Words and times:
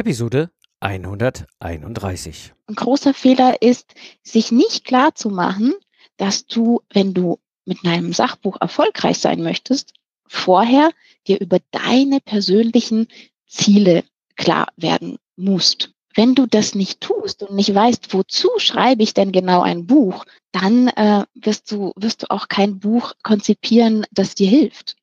Episode 0.00 0.50
131. 0.80 2.54
Ein 2.68 2.74
großer 2.74 3.12
Fehler 3.12 3.60
ist, 3.60 3.92
sich 4.22 4.50
nicht 4.50 4.86
klar 4.86 5.14
zu 5.14 5.28
machen, 5.28 5.74
dass 6.16 6.46
du, 6.46 6.80
wenn 6.90 7.12
du 7.12 7.38
mit 7.66 7.84
einem 7.84 8.14
Sachbuch 8.14 8.56
erfolgreich 8.62 9.18
sein 9.18 9.42
möchtest, 9.42 9.92
vorher 10.26 10.88
dir 11.26 11.38
über 11.38 11.58
deine 11.70 12.20
persönlichen 12.20 13.08
Ziele 13.46 14.02
klar 14.36 14.68
werden 14.76 15.18
musst. 15.36 15.90
Wenn 16.14 16.34
du 16.34 16.46
das 16.46 16.74
nicht 16.74 17.02
tust 17.02 17.42
und 17.42 17.54
nicht 17.54 17.74
weißt, 17.74 18.14
wozu 18.14 18.48
schreibe 18.56 19.02
ich 19.02 19.12
denn 19.12 19.32
genau 19.32 19.60
ein 19.60 19.86
Buch, 19.86 20.24
dann 20.50 20.88
äh, 20.88 21.26
wirst 21.34 21.70
du 21.70 21.92
wirst 21.94 22.22
du 22.22 22.30
auch 22.30 22.48
kein 22.48 22.80
Buch 22.80 23.12
konzipieren, 23.22 24.06
das 24.12 24.34
dir 24.34 24.48
hilft. 24.48 24.96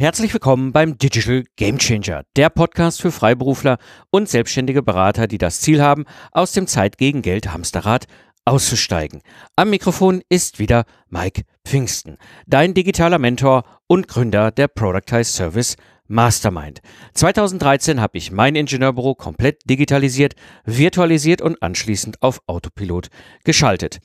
Herzlich 0.00 0.32
willkommen 0.32 0.70
beim 0.70 0.96
Digital 0.96 1.42
Game 1.56 1.78
Changer, 1.78 2.22
der 2.36 2.50
Podcast 2.50 3.02
für 3.02 3.10
Freiberufler 3.10 3.78
und 4.10 4.28
selbstständige 4.28 4.80
Berater, 4.80 5.26
die 5.26 5.38
das 5.38 5.60
Ziel 5.60 5.82
haben, 5.82 6.04
aus 6.30 6.52
dem 6.52 6.68
Zeit 6.68 6.98
gegen 6.98 7.20
Geld 7.20 7.52
Hamsterrad 7.52 8.06
auszusteigen. 8.44 9.22
Am 9.56 9.70
Mikrofon 9.70 10.22
ist 10.28 10.60
wieder 10.60 10.84
Mike 11.08 11.42
Pfingsten, 11.64 12.16
dein 12.46 12.74
digitaler 12.74 13.18
Mentor 13.18 13.64
und 13.88 14.06
Gründer 14.06 14.52
der 14.52 14.68
Productize 14.68 15.32
Service 15.32 15.74
Mastermind. 16.06 16.80
2013 17.14 18.00
habe 18.00 18.18
ich 18.18 18.30
mein 18.30 18.54
Ingenieurbüro 18.54 19.16
komplett 19.16 19.68
digitalisiert, 19.68 20.36
virtualisiert 20.64 21.42
und 21.42 21.60
anschließend 21.60 22.22
auf 22.22 22.40
Autopilot 22.46 23.08
geschaltet. 23.42 23.98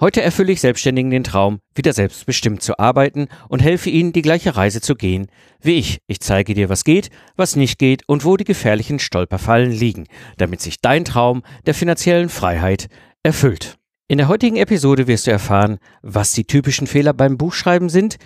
Heute 0.00 0.22
erfülle 0.22 0.52
ich 0.52 0.60
Selbstständigen 0.60 1.10
den 1.10 1.24
Traum, 1.24 1.60
wieder 1.74 1.92
selbstbestimmt 1.92 2.62
zu 2.62 2.78
arbeiten 2.78 3.28
und 3.48 3.62
helfe 3.62 3.90
ihnen, 3.90 4.12
die 4.12 4.22
gleiche 4.22 4.56
Reise 4.56 4.80
zu 4.80 4.94
gehen 4.94 5.28
wie 5.62 5.78
ich. 5.78 6.00
Ich 6.06 6.20
zeige 6.20 6.54
dir, 6.54 6.68
was 6.68 6.84
geht, 6.84 7.10
was 7.36 7.56
nicht 7.56 7.78
geht 7.78 8.02
und 8.08 8.24
wo 8.24 8.36
die 8.36 8.44
gefährlichen 8.44 8.98
Stolperfallen 8.98 9.70
liegen, 9.70 10.06
damit 10.36 10.60
sich 10.60 10.80
dein 10.80 11.04
Traum 11.04 11.42
der 11.66 11.74
finanziellen 11.74 12.28
Freiheit 12.28 12.88
erfüllt. 13.22 13.78
In 14.08 14.18
der 14.18 14.28
heutigen 14.28 14.56
Episode 14.56 15.06
wirst 15.06 15.26
du 15.26 15.30
erfahren, 15.30 15.78
was 16.02 16.32
die 16.32 16.44
typischen 16.44 16.86
Fehler 16.86 17.14
beim 17.14 17.38
Buchschreiben 17.38 17.88
sind 17.88 18.16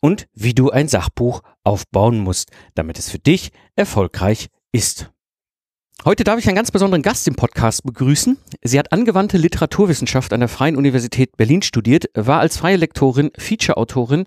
und 0.00 0.26
wie 0.34 0.54
du 0.54 0.70
ein 0.70 0.88
Sachbuch 0.88 1.42
aufbauen 1.62 2.18
musst, 2.18 2.50
damit 2.74 2.98
es 2.98 3.10
für 3.10 3.18
dich 3.18 3.52
erfolgreich 3.76 4.48
ist. 4.72 5.10
Heute 6.04 6.22
darf 6.22 6.38
ich 6.38 6.46
einen 6.46 6.56
ganz 6.56 6.70
besonderen 6.70 7.02
Gast 7.02 7.26
im 7.26 7.34
Podcast 7.34 7.82
begrüßen. 7.82 8.38
Sie 8.62 8.78
hat 8.78 8.92
angewandte 8.92 9.38
Literaturwissenschaft 9.38 10.32
an 10.32 10.40
der 10.40 10.48
Freien 10.48 10.76
Universität 10.76 11.36
Berlin 11.36 11.62
studiert, 11.62 12.04
war 12.14 12.38
als 12.38 12.56
freie 12.56 12.76
Lektorin, 12.76 13.30
Feature-Autorin, 13.36 14.24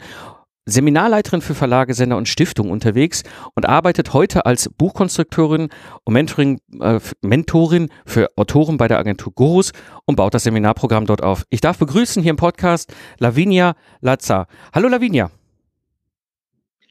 Seminarleiterin 0.66 1.42
für 1.42 1.56
Verlage, 1.56 1.94
Sender 1.94 2.18
und 2.18 2.28
Stiftungen 2.28 2.72
unterwegs 2.72 3.24
und 3.56 3.66
arbeitet 3.66 4.14
heute 4.14 4.46
als 4.46 4.70
Buchkonstrukteurin 4.78 5.70
und 6.04 6.14
Mentoring, 6.14 6.60
äh, 6.82 7.00
Mentorin 7.22 7.90
für 8.06 8.30
Autoren 8.36 8.78
bei 8.78 8.88
der 8.88 9.00
Agentur 9.00 9.32
Gorus 9.34 9.72
und 10.06 10.16
baut 10.16 10.34
das 10.34 10.44
Seminarprogramm 10.44 11.06
dort 11.06 11.24
auf. 11.24 11.46
Ich 11.50 11.62
darf 11.62 11.78
begrüßen 11.78 12.22
hier 12.22 12.32
im 12.32 12.38
Podcast 12.38 12.94
Lavinia 13.20 13.76
Lazar. 14.02 14.48
Hallo 14.74 14.90
Lavinia. 14.90 15.32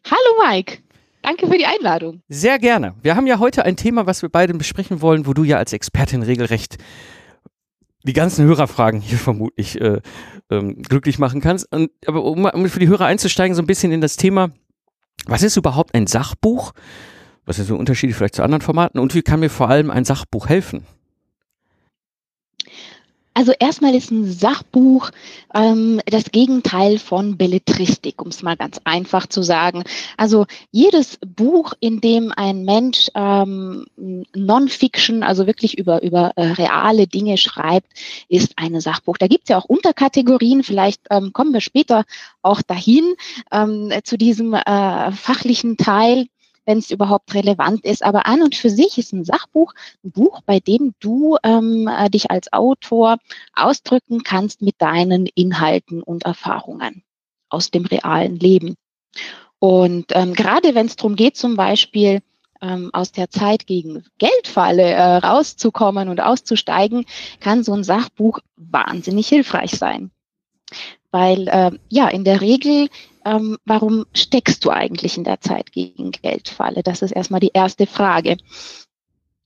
Hallo 0.07 0.43
Mike. 0.49 0.79
Danke 1.29 1.47
für 1.47 1.59
die 1.59 1.67
Einladung. 1.67 2.23
Sehr 2.31 2.59
gerne. 2.59 2.95
Wir 3.03 3.15
haben 3.15 3.27
ja 3.27 3.39
heute 3.39 3.67
ein 3.67 3.77
Thema, 3.77 4.07
was 4.07 4.23
wir 4.23 4.31
beide 4.31 4.55
besprechen 4.55 5.03
wollen, 5.03 5.27
wo 5.27 5.35
du 5.35 5.45
ja 5.45 5.59
als 5.59 5.75
Expertin 5.75 6.23
regelrecht 6.23 6.79
die 8.03 8.15
ganzen 8.15 8.47
Hörerfragen 8.47 9.03
hier 9.03 9.19
vermutlich 9.19 9.79
äh, 9.79 10.01
ähm, 10.49 10.81
glücklich 10.81 11.19
machen 11.19 11.43
kannst. 11.43 11.71
Und, 11.71 11.91
aber 12.07 12.25
um, 12.25 12.47
um 12.47 12.69
für 12.71 12.81
die 12.81 12.89
Hörer 12.89 13.05
einzusteigen, 13.05 13.55
so 13.55 13.61
ein 13.61 13.67
bisschen 13.67 13.93
in 13.93 14.01
das 14.01 14.17
Thema, 14.17 14.53
was 15.27 15.43
ist 15.43 15.59
überhaupt 15.59 15.95
ein 15.95 16.07
Sachbuch? 16.07 16.73
Was 17.45 17.57
sind 17.57 17.67
so 17.67 17.77
Unterschiede 17.77 18.15
vielleicht 18.15 18.37
zu 18.37 18.43
anderen 18.43 18.63
Formaten? 18.63 18.99
Und 18.99 19.15
wie 19.15 19.21
kann 19.21 19.41
mir 19.41 19.51
vor 19.51 19.69
allem 19.69 19.91
ein 19.91 20.07
Sachbuch 20.07 20.49
helfen? 20.49 20.87
Also 23.39 23.53
erstmal 23.57 23.95
ist 23.95 24.11
ein 24.11 24.29
Sachbuch 24.29 25.11
ähm, 25.55 26.01
das 26.07 26.33
Gegenteil 26.33 26.99
von 26.99 27.37
Belletristik, 27.37 28.21
um 28.21 28.31
es 28.31 28.43
mal 28.43 28.57
ganz 28.57 28.81
einfach 28.83 29.29
zu 29.29 29.45
sagen. 29.45 29.85
Also 30.17 30.47
jedes 30.73 31.21
Buch, 31.25 31.73
in 31.79 32.01
dem 32.01 32.33
ein 32.33 32.65
Mensch 32.65 33.09
ähm, 33.15 33.87
Non-Fiction, 34.35 35.23
also 35.23 35.47
wirklich 35.47 35.79
über, 35.79 36.03
über 36.03 36.33
äh, 36.35 36.47
reale 36.47 37.07
Dinge 37.07 37.37
schreibt, 37.37 37.87
ist 38.29 38.55
ein 38.57 38.81
Sachbuch. 38.81 39.19
Da 39.19 39.29
gibt 39.29 39.45
es 39.45 39.51
ja 39.51 39.59
auch 39.59 39.67
Unterkategorien, 39.67 40.65
vielleicht 40.65 41.03
ähm, 41.09 41.33
kommen 41.33 41.53
wir 41.53 41.61
später 41.61 42.07
auch 42.43 42.61
dahin 42.61 43.15
ähm, 43.53 43.93
zu 44.03 44.19
diesem 44.19 44.53
äh, 44.53 45.13
fachlichen 45.13 45.77
Teil 45.77 46.27
wenn 46.69 46.79
es 46.79 46.91
überhaupt 46.91 47.35
relevant 47.35 47.85
ist. 47.87 48.05
Aber 48.05 48.27
an 48.27 48.43
und 48.43 48.55
für 48.55 48.69
sich 48.69 48.99
ist 48.99 49.15
ein 49.15 49.25
Sachbuch 49.25 49.73
ein 50.05 50.11
Buch, 50.11 50.43
bei 50.45 50.61
dem 50.61 50.93
du 51.01 51.39
ähm, 51.43 51.89
äh, 51.89 52.11
dich 52.11 52.31
als 52.31 52.53
Autor 52.53 53.17
ausdrücken 53.55 54.23
kannst 54.23 54.61
mit 54.61 54.75
deinen 54.79 55.27
Inhalten 55.35 56.03
und 56.03 56.27
Erfahrungen 56.27 57.03
aus 57.49 57.71
dem 57.71 57.87
realen 57.87 58.37
Leben. 58.37 58.77
Und 59.59 60.07
ähm, 60.11 60.35
gerade 60.35 60.75
wenn 60.75 60.87
es 60.87 60.97
darum 60.97 61.17
geht, 61.17 61.39
zum 61.39 61.57
Beispiel 61.57 62.21
ähm, 62.61 62.91
aus 62.93 63.13
der 63.13 63.31
Zeit 63.31 63.67
gegen 63.67 64.05
Geldfalle 64.19 64.83
äh, 64.83 65.17
rauszukommen 65.17 66.11
und 66.11 66.21
auszusteigen, 66.21 67.07
kann 67.41 67.65
so 67.65 67.73
ein 67.73 67.83
Sachbuch 67.83 68.41
wahnsinnig 68.57 69.27
hilfreich 69.27 69.71
sein. 69.71 70.11
Weil 71.11 71.49
äh, 71.49 71.71
ja, 71.89 72.09
in 72.09 72.25
der 72.25 72.43
Regel 72.43 72.91
ähm, 73.29 73.59
warum 73.65 74.07
steckst 74.15 74.65
du 74.65 74.71
eigentlich 74.71 75.17
in 75.17 75.25
der 75.25 75.41
Zeit 75.41 75.73
gegen 75.73 76.11
Geldfalle? 76.11 76.83
Das 76.83 77.03
ist 77.03 77.13
erstmal 77.13 77.41
die 77.41 77.53
erste 77.53 77.87
Frage. 77.87 78.37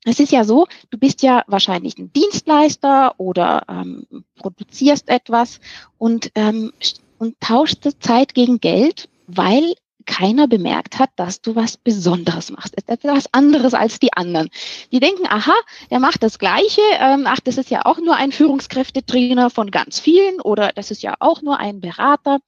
Es 0.04 0.18
ist 0.18 0.32
ja 0.32 0.44
so, 0.44 0.66
du 0.90 0.98
bist 0.98 1.22
ja 1.22 1.44
wahrscheinlich 1.46 1.96
ein 1.98 2.12
Dienstleister 2.12 3.14
oder 3.18 3.62
ähm, 3.68 4.06
produzierst 4.36 5.08
etwas 5.08 5.60
und, 5.98 6.32
ähm, 6.34 6.72
und 7.18 7.40
tauschst 7.40 7.88
Zeit 8.00 8.34
gegen 8.34 8.60
Geld, 8.60 9.08
weil 9.28 9.74
keiner 10.06 10.48
bemerkt 10.48 10.98
hat, 10.98 11.10
dass 11.16 11.40
du 11.40 11.54
was 11.54 11.76
Besonderes 11.76 12.50
machst. 12.50 12.74
Es 12.76 12.88
etwas 12.88 13.32
anderes 13.32 13.74
als 13.74 13.98
die 13.98 14.12
anderen. 14.12 14.48
Die 14.90 15.00
denken, 15.00 15.26
aha, 15.26 15.54
der 15.90 16.00
macht 16.00 16.22
das 16.22 16.38
Gleiche. 16.38 16.80
Ähm, 16.98 17.24
ach, 17.26 17.40
das 17.40 17.58
ist 17.58 17.70
ja 17.70 17.84
auch 17.84 17.98
nur 17.98 18.16
ein 18.16 18.32
Führungskräftetrainer 18.32 19.50
von 19.50 19.70
ganz 19.70 19.98
vielen 20.00 20.40
oder 20.40 20.72
das 20.74 20.90
ist 20.90 21.02
ja 21.02 21.14
auch 21.20 21.42
nur 21.42 21.58
ein 21.58 21.80
Berater 21.80 22.38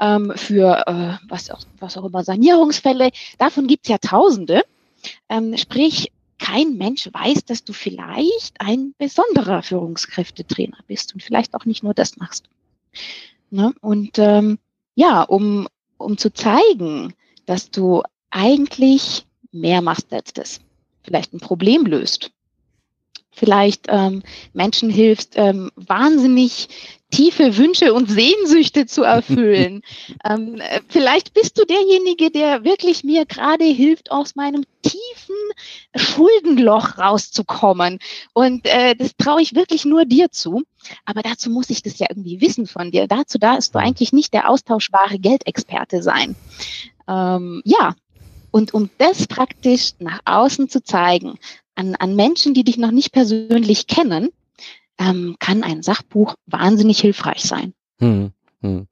ähm, 0.00 0.32
für 0.36 0.84
äh, 0.86 1.24
was, 1.28 1.50
auch, 1.50 1.60
was 1.78 1.96
auch 1.96 2.04
immer, 2.04 2.24
Sanierungsfälle. 2.24 3.10
Davon 3.38 3.66
gibt's 3.66 3.88
ja 3.88 3.98
Tausende. 3.98 4.62
Ähm, 5.28 5.56
sprich, 5.56 6.12
kein 6.38 6.76
Mensch 6.76 7.08
weiß, 7.12 7.44
dass 7.44 7.64
du 7.64 7.72
vielleicht 7.72 8.60
ein 8.60 8.94
besonderer 8.98 9.62
Führungskräftetrainer 9.62 10.78
bist 10.88 11.14
und 11.14 11.22
vielleicht 11.22 11.54
auch 11.54 11.64
nicht 11.64 11.84
nur 11.84 11.94
das 11.94 12.16
machst. 12.16 12.46
Ne? 13.50 13.72
Und 13.80 14.18
ähm, 14.18 14.58
ja, 14.94 15.22
um 15.22 15.68
um 16.02 16.18
zu 16.18 16.32
zeigen, 16.32 17.14
dass 17.46 17.70
du 17.70 18.02
eigentlich 18.30 19.26
mehr 19.52 19.82
machst 19.82 20.12
als 20.12 20.32
das. 20.32 20.60
Vielleicht 21.02 21.32
ein 21.32 21.40
Problem 21.40 21.84
löst. 21.86 22.30
Vielleicht 23.34 23.86
ähm, 23.88 24.22
Menschen 24.52 24.90
hilfst, 24.90 25.32
ähm, 25.36 25.70
wahnsinnig 25.74 26.68
tiefe 27.10 27.56
Wünsche 27.56 27.92
und 27.94 28.10
Sehnsüchte 28.10 28.86
zu 28.86 29.02
erfüllen. 29.02 29.82
ähm, 30.24 30.56
äh, 30.56 30.80
vielleicht 30.88 31.34
bist 31.34 31.58
du 31.58 31.64
derjenige, 31.64 32.30
der 32.30 32.64
wirklich 32.64 33.04
mir 33.04 33.26
gerade 33.26 33.64
hilft, 33.64 34.10
aus 34.10 34.34
meinem 34.34 34.64
tiefen 34.82 35.36
Schuldenloch 35.94 36.98
rauszukommen. 36.98 37.98
Und 38.32 38.66
äh, 38.66 38.94
das 38.96 39.16
traue 39.16 39.42
ich 39.42 39.54
wirklich 39.54 39.84
nur 39.84 40.04
dir 40.04 40.30
zu. 40.30 40.62
Aber 41.04 41.22
dazu 41.22 41.50
muss 41.50 41.70
ich 41.70 41.82
das 41.82 41.98
ja 41.98 42.06
irgendwie 42.10 42.40
wissen 42.40 42.66
von 42.66 42.90
dir. 42.90 43.06
Dazu 43.06 43.38
darfst 43.38 43.74
du 43.74 43.78
mhm. 43.78 43.84
eigentlich 43.84 44.12
nicht 44.12 44.34
der 44.34 44.48
austauschbare 44.48 45.18
Geldexperte 45.18 46.02
sein. 46.02 46.34
Ähm, 47.08 47.62
ja, 47.64 47.94
und 48.50 48.74
um 48.74 48.90
das 48.98 49.26
praktisch 49.26 49.92
nach 49.98 50.20
außen 50.24 50.68
zu 50.68 50.82
zeigen, 50.82 51.38
an, 51.74 51.94
an 51.96 52.16
Menschen, 52.16 52.54
die 52.54 52.64
dich 52.64 52.78
noch 52.78 52.90
nicht 52.90 53.12
persönlich 53.12 53.86
kennen, 53.86 54.30
ähm, 54.98 55.36
kann 55.38 55.62
ein 55.62 55.82
Sachbuch 55.82 56.34
wahnsinnig 56.46 57.00
hilfreich 57.00 57.42
sein. 57.42 57.74
Hm, 57.98 58.32
hm. 58.62 58.86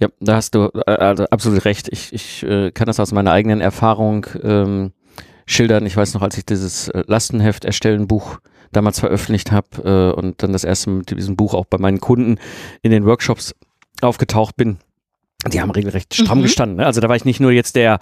Ja, 0.00 0.08
da 0.20 0.36
hast 0.36 0.54
du 0.54 0.70
äh, 0.86 0.90
also 0.92 1.24
absolut 1.24 1.64
recht. 1.64 1.88
Ich, 1.90 2.12
ich 2.12 2.42
äh, 2.44 2.70
kann 2.70 2.86
das 2.86 3.00
aus 3.00 3.12
meiner 3.12 3.32
eigenen 3.32 3.60
Erfahrung 3.60 4.26
ähm, 4.42 4.92
schildern. 5.46 5.86
Ich 5.86 5.96
weiß 5.96 6.14
noch, 6.14 6.22
als 6.22 6.38
ich 6.38 6.46
dieses 6.46 6.88
äh, 6.88 7.04
Lastenheft 7.06 7.64
erstellen 7.64 8.06
Buch 8.06 8.38
damals 8.70 9.00
veröffentlicht 9.00 9.50
habe 9.50 10.14
äh, 10.14 10.18
und 10.18 10.42
dann 10.42 10.52
das 10.52 10.64
erste 10.64 10.90
mit 10.90 11.10
diesem 11.10 11.36
Buch 11.36 11.54
auch 11.54 11.66
bei 11.66 11.78
meinen 11.78 12.00
Kunden 12.00 12.38
in 12.82 12.90
den 12.90 13.06
Workshops 13.06 13.54
aufgetaucht 14.00 14.56
bin. 14.56 14.78
Die 15.46 15.60
haben 15.60 15.70
regelrecht 15.70 16.14
stramm 16.14 16.38
mhm. 16.38 16.42
gestanden. 16.42 16.76
Ne? 16.78 16.86
Also 16.86 17.00
da 17.00 17.08
war 17.08 17.16
ich 17.16 17.24
nicht 17.24 17.40
nur 17.40 17.52
jetzt 17.52 17.76
der 17.76 17.98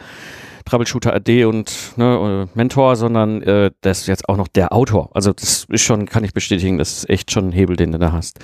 Troubleshooter 0.66 1.14
AD 1.14 1.44
und 1.44 1.96
ne, 1.96 2.48
äh, 2.52 2.58
Mentor, 2.58 2.96
sondern 2.96 3.40
äh, 3.42 3.70
das 3.80 4.00
ist 4.00 4.06
jetzt 4.08 4.28
auch 4.28 4.36
noch 4.36 4.48
der 4.48 4.72
Autor. 4.72 5.10
Also 5.14 5.32
das 5.32 5.64
ist 5.68 5.82
schon, 5.82 6.06
kann 6.06 6.24
ich 6.24 6.34
bestätigen, 6.34 6.78
das 6.78 6.98
ist 6.98 7.10
echt 7.10 7.30
schon 7.30 7.48
ein 7.48 7.52
Hebel, 7.52 7.76
den 7.76 7.92
du 7.92 7.98
da 7.98 8.12
hast. 8.12 8.38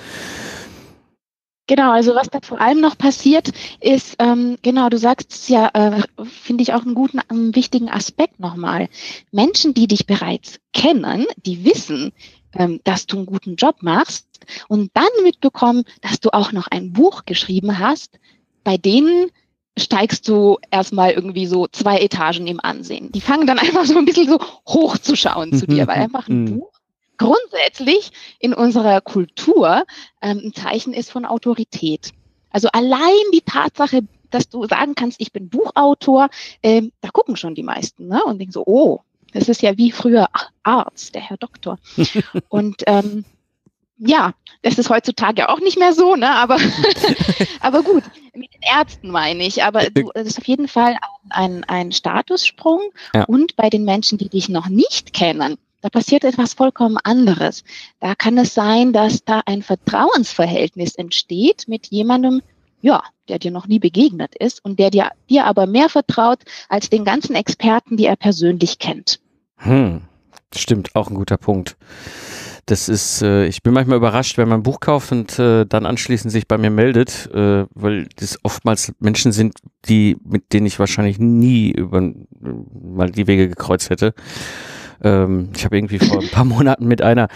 Genau, 1.67 1.93
also 1.93 2.13
was 2.13 2.29
da 2.29 2.39
vor 2.41 2.59
allem 2.59 2.81
noch 2.81 2.97
passiert, 2.97 3.51
ist, 3.79 4.17
ähm, 4.19 4.57
genau, 4.61 4.89
du 4.89 4.97
sagst 4.97 5.31
es 5.31 5.47
ja, 5.47 5.69
äh, 5.73 6.01
finde 6.25 6.61
ich 6.61 6.73
auch 6.73 6.83
einen 6.83 6.93
guten, 6.93 7.19
einen 7.29 7.55
wichtigen 7.55 7.89
Aspekt 7.89 8.39
nochmal. 8.39 8.89
Menschen, 9.31 9.73
die 9.73 9.87
dich 9.87 10.05
bereits 10.05 10.59
kennen, 10.73 11.25
die 11.37 11.63
wissen, 11.63 12.11
ähm, 12.53 12.81
dass 12.83 13.07
du 13.07 13.17
einen 13.17 13.25
guten 13.25 13.55
Job 13.55 13.77
machst 13.81 14.27
und 14.67 14.91
dann 14.93 15.23
mitbekommen, 15.23 15.83
dass 16.01 16.19
du 16.19 16.33
auch 16.33 16.51
noch 16.51 16.67
ein 16.67 16.91
Buch 16.91 17.23
geschrieben 17.25 17.79
hast, 17.79 18.19
bei 18.65 18.77
denen 18.77 19.29
steigst 19.77 20.27
du 20.27 20.59
erstmal 20.71 21.11
irgendwie 21.11 21.47
so 21.47 21.67
zwei 21.67 21.99
Etagen 21.99 22.47
im 22.47 22.59
Ansehen. 22.59 23.11
Die 23.11 23.21
fangen 23.21 23.47
dann 23.47 23.59
einfach 23.59 23.85
so 23.85 23.97
ein 23.97 24.05
bisschen 24.05 24.27
so 24.27 24.39
hochzuschauen 24.67 25.53
zu 25.53 25.67
dir, 25.67 25.87
weil 25.87 25.97
einfach 26.01 26.27
ein 26.27 26.43
mhm. 26.43 26.59
Buch 26.59 26.73
grundsätzlich 27.17 28.11
in 28.39 28.53
unserer 28.53 29.01
Kultur 29.01 29.85
ähm, 30.21 30.41
ein 30.45 30.53
Zeichen 30.53 30.93
ist 30.93 31.11
von 31.11 31.25
Autorität. 31.25 32.11
Also 32.49 32.69
allein 32.69 33.23
die 33.33 33.41
Tatsache, 33.41 34.01
dass 34.29 34.49
du 34.49 34.67
sagen 34.67 34.95
kannst, 34.95 35.21
ich 35.21 35.31
bin 35.31 35.49
Buchautor, 35.49 36.29
ähm, 36.61 36.91
da 37.01 37.09
gucken 37.09 37.35
schon 37.35 37.55
die 37.55 37.63
meisten 37.63 38.07
ne? 38.07 38.23
und 38.25 38.39
denken 38.39 38.51
so, 38.51 38.63
oh, 38.65 39.01
das 39.31 39.49
ist 39.49 39.61
ja 39.61 39.77
wie 39.77 39.91
früher 39.91 40.27
Arzt, 40.63 41.15
der 41.15 41.21
Herr 41.21 41.37
Doktor. 41.37 41.79
und 42.49 42.83
ähm, 42.87 43.25
ja, 44.05 44.33
das 44.61 44.77
ist 44.77 44.89
heutzutage 44.89 45.49
auch 45.49 45.59
nicht 45.59 45.77
mehr 45.77 45.93
so, 45.93 46.15
ne? 46.15 46.29
Aber, 46.29 46.57
aber 47.59 47.83
gut, 47.83 48.03
mit 48.33 48.53
den 48.53 48.61
Ärzten 48.61 49.09
meine 49.09 49.45
ich. 49.45 49.63
Aber 49.63 49.89
du, 49.89 50.09
das 50.13 50.27
ist 50.27 50.37
auf 50.37 50.47
jeden 50.47 50.67
Fall 50.67 50.97
ein, 51.29 51.63
ein 51.65 51.91
Statussprung. 51.91 52.81
Ja. 53.13 53.23
Und 53.25 53.55
bei 53.55 53.69
den 53.69 53.85
Menschen, 53.85 54.17
die 54.17 54.29
dich 54.29 54.49
noch 54.49 54.67
nicht 54.67 55.13
kennen, 55.13 55.57
da 55.81 55.89
passiert 55.89 56.23
etwas 56.23 56.53
vollkommen 56.53 56.97
anderes. 57.03 57.63
Da 57.99 58.15
kann 58.15 58.37
es 58.37 58.53
sein, 58.53 58.93
dass 58.93 59.25
da 59.25 59.41
ein 59.45 59.61
Vertrauensverhältnis 59.61 60.95
entsteht 60.95 61.65
mit 61.67 61.87
jemandem, 61.87 62.41
ja, 62.81 63.03
der 63.27 63.39
dir 63.39 63.51
noch 63.51 63.67
nie 63.67 63.79
begegnet 63.79 64.33
ist 64.35 64.63
und 64.63 64.79
der 64.79 64.91
dir, 64.91 65.11
dir 65.29 65.45
aber 65.45 65.67
mehr 65.67 65.89
vertraut 65.89 66.39
als 66.69 66.89
den 66.89 67.03
ganzen 67.03 67.35
Experten, 67.35 67.97
die 67.97 68.05
er 68.05 68.15
persönlich 68.15 68.79
kennt. 68.79 69.19
Hm, 69.57 70.03
stimmt, 70.55 70.95
auch 70.95 71.09
ein 71.09 71.15
guter 71.15 71.37
Punkt. 71.37 71.75
Das 72.65 72.87
ist, 72.87 73.21
äh, 73.21 73.45
ich 73.45 73.61
bin 73.61 73.73
manchmal 73.73 73.97
überrascht, 73.97 74.37
wenn 74.37 74.47
man 74.47 74.61
ein 74.61 74.63
Buch 74.63 74.79
kauft 74.79 75.11
und 75.11 75.37
äh, 75.37 75.65
dann 75.65 75.85
anschließend 75.85 76.31
sich 76.31 76.47
bei 76.47 76.57
mir 76.57 76.69
meldet, 76.69 77.29
äh, 77.33 77.65
weil 77.73 78.07
das 78.15 78.39
oftmals 78.43 78.93
Menschen 78.99 79.33
sind, 79.33 79.59
die, 79.85 80.15
mit 80.23 80.53
denen 80.53 80.65
ich 80.65 80.79
wahrscheinlich 80.79 81.19
nie 81.19 81.71
über 81.71 81.99
äh, 81.99 82.13
mal 82.81 83.11
die 83.11 83.27
Wege 83.27 83.49
gekreuzt 83.49 83.89
hätte. 83.89 84.13
Ähm, 85.03 85.49
ich 85.55 85.65
habe 85.65 85.77
irgendwie 85.77 85.99
vor 85.99 86.21
ein 86.21 86.29
paar 86.29 86.45
Monaten 86.45 86.87
mit 86.87 87.01
einer, 87.01 87.27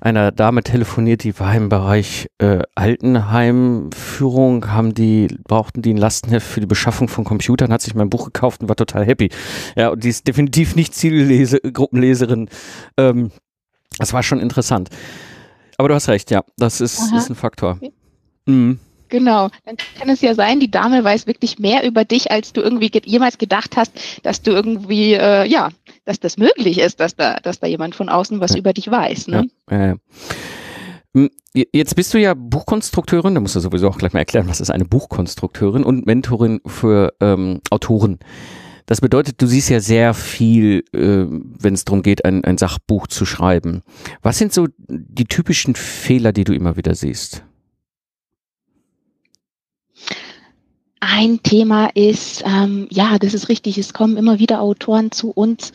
einer 0.00 0.30
Dame 0.30 0.62
telefoniert, 0.62 1.24
die 1.24 1.38
war 1.40 1.54
im 1.54 1.68
Bereich 1.68 2.28
äh, 2.38 2.60
Altenheimführung, 2.76 4.70
haben 4.70 4.94
die, 4.94 5.26
brauchten 5.44 5.82
die 5.82 5.94
ein 5.94 5.98
Lastenheft 5.98 6.46
für 6.46 6.60
die 6.60 6.66
Beschaffung 6.66 7.08
von 7.08 7.24
Computern, 7.24 7.72
hat 7.72 7.82
sich 7.82 7.94
mein 7.94 8.10
Buch 8.10 8.26
gekauft 8.26 8.62
und 8.62 8.68
war 8.68 8.76
total 8.76 9.04
happy. 9.04 9.30
Ja, 9.76 9.88
und 9.88 10.04
die 10.04 10.08
ist 10.10 10.28
definitiv 10.28 10.76
nicht 10.76 10.94
Zielgruppenleserin. 10.94 12.48
Ähm, 12.96 13.32
das 13.98 14.12
war 14.12 14.22
schon 14.22 14.40
interessant. 14.40 14.90
Aber 15.78 15.88
du 15.88 15.94
hast 15.94 16.08
recht, 16.08 16.30
ja, 16.30 16.42
das 16.56 16.80
ist, 16.80 17.12
ist 17.12 17.28
ein 17.28 17.34
Faktor. 17.34 17.78
Mhm. 18.46 18.78
Genau, 19.08 19.50
dann 19.64 19.76
kann 19.98 20.08
es 20.08 20.20
ja 20.20 20.34
sein, 20.34 20.58
die 20.58 20.70
Dame 20.70 21.04
weiß 21.04 21.26
wirklich 21.28 21.58
mehr 21.58 21.86
über 21.86 22.04
dich, 22.04 22.32
als 22.32 22.52
du 22.52 22.60
irgendwie 22.60 22.90
ge 22.90 23.02
jemals 23.04 23.38
gedacht 23.38 23.76
hast, 23.76 23.92
dass 24.24 24.42
du 24.42 24.50
irgendwie, 24.50 25.12
äh, 25.14 25.46
ja, 25.46 25.68
dass 26.04 26.18
das 26.18 26.38
möglich 26.38 26.78
ist, 26.78 26.98
dass 26.98 27.14
da, 27.14 27.38
dass 27.40 27.60
da 27.60 27.68
jemand 27.68 27.94
von 27.94 28.08
außen 28.08 28.40
was 28.40 28.52
ja. 28.52 28.58
über 28.58 28.72
dich 28.72 28.90
weiß. 28.90 29.28
Ne? 29.28 29.48
Ja, 29.70 29.92
äh. 29.92 29.96
Jetzt 31.72 31.96
bist 31.96 32.12
du 32.12 32.18
ja 32.18 32.34
Buchkonstrukteurin, 32.34 33.34
da 33.34 33.40
musst 33.40 33.56
du 33.56 33.60
sowieso 33.60 33.88
auch 33.88 33.96
gleich 33.96 34.12
mal 34.12 34.18
erklären, 34.18 34.48
was 34.48 34.60
ist 34.60 34.70
eine 34.70 34.84
Buchkonstrukteurin 34.84 35.84
und 35.84 36.04
Mentorin 36.04 36.60
für 36.66 37.14
ähm, 37.20 37.62
Autoren. 37.70 38.18
Das 38.86 39.00
bedeutet, 39.00 39.42
du 39.42 39.46
siehst 39.46 39.68
ja 39.68 39.80
sehr 39.80 40.14
viel, 40.14 40.84
äh, 40.92 41.26
wenn 41.28 41.74
es 41.74 41.84
darum 41.84 42.02
geht, 42.02 42.24
ein, 42.24 42.44
ein 42.44 42.56
Sachbuch 42.56 43.08
zu 43.08 43.26
schreiben. 43.26 43.82
Was 44.22 44.38
sind 44.38 44.52
so 44.52 44.68
die 44.88 45.26
typischen 45.26 45.74
Fehler, 45.74 46.32
die 46.32 46.44
du 46.44 46.54
immer 46.54 46.76
wieder 46.76 46.94
siehst? 46.94 47.44
Ein 51.08 51.40
Thema 51.40 51.86
ist, 51.94 52.42
ähm, 52.44 52.88
ja, 52.90 53.16
das 53.20 53.32
ist 53.32 53.48
richtig, 53.48 53.78
es 53.78 53.92
kommen 53.92 54.16
immer 54.16 54.40
wieder 54.40 54.60
Autoren 54.60 55.12
zu 55.12 55.30
uns, 55.30 55.70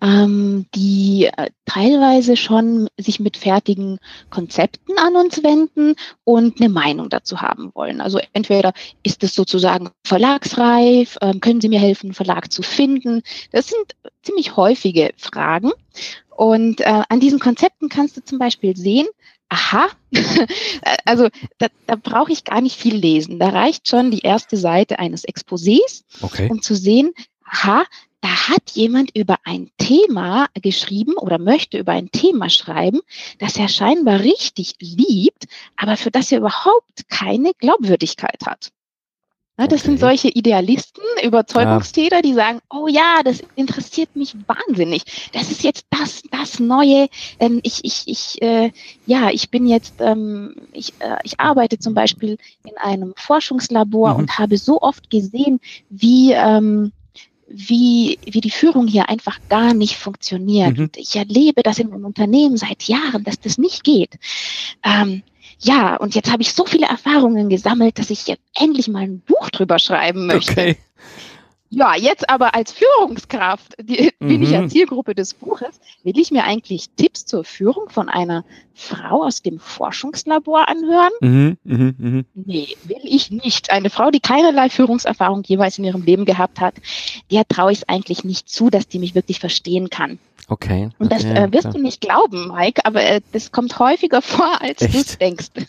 ähm, 0.00 0.66
die 0.74 1.30
äh, 1.36 1.50
teilweise 1.66 2.36
schon 2.36 2.88
sich 2.98 3.20
mit 3.20 3.36
fertigen 3.36 4.00
Konzepten 4.30 4.98
an 4.98 5.14
uns 5.14 5.44
wenden 5.44 5.94
und 6.24 6.60
eine 6.60 6.68
Meinung 6.68 7.10
dazu 7.10 7.40
haben 7.40 7.70
wollen. 7.74 8.00
Also 8.00 8.18
entweder 8.32 8.72
ist 9.04 9.22
es 9.22 9.36
sozusagen 9.36 9.90
verlagsreif, 10.04 11.16
ähm, 11.20 11.38
können 11.38 11.60
Sie 11.60 11.68
mir 11.68 11.80
helfen, 11.80 12.06
einen 12.06 12.14
Verlag 12.14 12.50
zu 12.50 12.62
finden? 12.62 13.22
Das 13.52 13.68
sind 13.68 13.94
ziemlich 14.22 14.56
häufige 14.56 15.12
Fragen. 15.16 15.70
Und 16.36 16.80
äh, 16.80 17.02
an 17.08 17.20
diesen 17.20 17.38
Konzepten 17.38 17.88
kannst 17.88 18.16
du 18.16 18.24
zum 18.24 18.40
Beispiel 18.40 18.76
sehen, 18.76 19.06
aha, 19.52 19.88
also 21.04 21.28
da, 21.58 21.66
da 21.86 21.96
brauche 21.96 22.32
ich 22.32 22.44
gar 22.44 22.62
nicht 22.62 22.76
viel 22.76 22.96
lesen. 22.96 23.38
Da 23.38 23.50
reicht 23.50 23.86
schon 23.86 24.10
die 24.10 24.20
erste 24.20 24.56
Seite 24.56 24.98
eines 24.98 25.24
Exposés, 25.26 26.04
okay. 26.22 26.48
um 26.50 26.62
zu 26.62 26.74
sehen, 26.74 27.12
aha, 27.44 27.84
da 28.22 28.48
hat 28.48 28.70
jemand 28.72 29.14
über 29.14 29.36
ein 29.44 29.70
Thema 29.76 30.46
geschrieben 30.54 31.14
oder 31.14 31.38
möchte 31.38 31.78
über 31.78 31.92
ein 31.92 32.10
Thema 32.10 32.48
schreiben, 32.48 33.00
das 33.40 33.58
er 33.58 33.68
scheinbar 33.68 34.20
richtig 34.20 34.74
liebt, 34.78 35.46
aber 35.76 35.96
für 35.96 36.10
das 36.10 36.32
er 36.32 36.38
überhaupt 36.38 37.08
keine 37.08 37.52
Glaubwürdigkeit 37.58 38.40
hat. 38.46 38.70
Ja, 39.58 39.66
das 39.66 39.80
okay. 39.80 39.90
sind 39.90 40.00
solche 40.00 40.28
Idealisten, 40.28 41.04
Überzeugungstäter, 41.22 42.16
ja. 42.16 42.22
die 42.22 42.32
sagen, 42.32 42.60
oh 42.70 42.88
ja, 42.88 43.20
das 43.22 43.42
interessiert 43.54 44.16
mich 44.16 44.34
wahnsinnig. 44.46 45.30
Das 45.32 45.50
ist 45.50 45.62
jetzt 45.62 45.84
das, 45.90 46.22
das 46.30 46.58
Neue. 46.58 47.08
Ähm, 47.38 47.60
ich, 47.62 47.84
ich, 47.84 48.04
ich, 48.06 48.40
äh, 48.40 48.72
ja, 49.06 49.28
ich 49.30 49.50
bin 49.50 49.66
jetzt, 49.66 49.94
ähm, 50.00 50.54
ich, 50.72 50.94
äh, 51.00 51.16
ich 51.22 51.38
arbeite 51.38 51.78
zum 51.78 51.92
Beispiel 51.92 52.38
in 52.64 52.78
einem 52.78 53.12
Forschungslabor 53.16 54.14
mhm. 54.14 54.20
und 54.20 54.38
habe 54.38 54.56
so 54.56 54.80
oft 54.80 55.10
gesehen, 55.10 55.60
wie, 55.90 56.32
ähm, 56.32 56.92
wie, 57.46 58.18
wie 58.24 58.40
die 58.40 58.50
Führung 58.50 58.86
hier 58.86 59.10
einfach 59.10 59.38
gar 59.50 59.74
nicht 59.74 59.96
funktioniert. 59.96 60.78
Mhm. 60.78 60.90
Ich 60.96 61.14
erlebe 61.14 61.62
das 61.62 61.78
in 61.78 61.92
einem 61.92 62.06
Unternehmen 62.06 62.56
seit 62.56 62.84
Jahren, 62.84 63.22
dass 63.24 63.38
das 63.38 63.58
nicht 63.58 63.84
geht. 63.84 64.18
Ähm, 64.82 65.22
ja, 65.62 65.96
und 65.96 66.14
jetzt 66.14 66.30
habe 66.30 66.42
ich 66.42 66.52
so 66.52 66.64
viele 66.64 66.86
Erfahrungen 66.86 67.48
gesammelt, 67.48 67.98
dass 67.98 68.10
ich 68.10 68.26
jetzt 68.26 68.42
endlich 68.58 68.88
mal 68.88 69.02
ein 69.02 69.20
Buch 69.20 69.50
drüber 69.50 69.78
schreiben 69.78 70.26
möchte. 70.26 70.52
Okay. 70.52 70.76
Ja, 71.74 71.96
jetzt 71.96 72.28
aber 72.28 72.54
als 72.54 72.70
Führungskraft 72.70 73.76
die, 73.80 74.12
mhm. 74.20 74.28
bin 74.28 74.42
ich 74.42 74.50
ja 74.50 74.60
mhm. 74.60 74.68
Zielgruppe 74.68 75.14
des 75.14 75.32
Buches. 75.32 75.80
Will 76.02 76.18
ich 76.18 76.30
mir 76.30 76.44
eigentlich 76.44 76.90
Tipps 76.96 77.24
zur 77.24 77.44
Führung 77.44 77.88
von 77.88 78.10
einer 78.10 78.44
Frau 78.74 79.24
aus 79.24 79.40
dem 79.40 79.58
Forschungslabor 79.58 80.68
anhören? 80.68 81.12
Mhm, 81.22 81.56
mh, 81.64 81.92
mh. 81.96 82.22
Nee, 82.34 82.76
will 82.84 83.00
ich 83.04 83.30
nicht. 83.30 83.70
Eine 83.70 83.88
Frau, 83.88 84.10
die 84.10 84.20
keinerlei 84.20 84.68
Führungserfahrung 84.68 85.44
jeweils 85.44 85.78
in 85.78 85.84
ihrem 85.84 86.02
Leben 86.02 86.26
gehabt 86.26 86.60
hat, 86.60 86.74
der 87.30 87.48
traue 87.48 87.72
ich 87.72 87.78
es 87.78 87.88
eigentlich 87.88 88.22
nicht 88.22 88.50
zu, 88.50 88.68
dass 88.68 88.86
die 88.86 88.98
mich 88.98 89.14
wirklich 89.14 89.40
verstehen 89.40 89.88
kann. 89.88 90.18
Okay. 90.48 90.90
Und 90.98 91.12
das 91.12 91.24
okay, 91.24 91.44
äh, 91.44 91.52
wirst 91.52 91.62
klar. 91.62 91.74
du 91.74 91.80
nicht 91.80 92.00
glauben, 92.00 92.48
Mike, 92.48 92.84
aber 92.84 93.02
äh, 93.02 93.20
das 93.32 93.52
kommt 93.52 93.78
häufiger 93.78 94.22
vor, 94.22 94.60
als 94.60 94.78
du 94.80 95.16
denkst. 95.18 95.48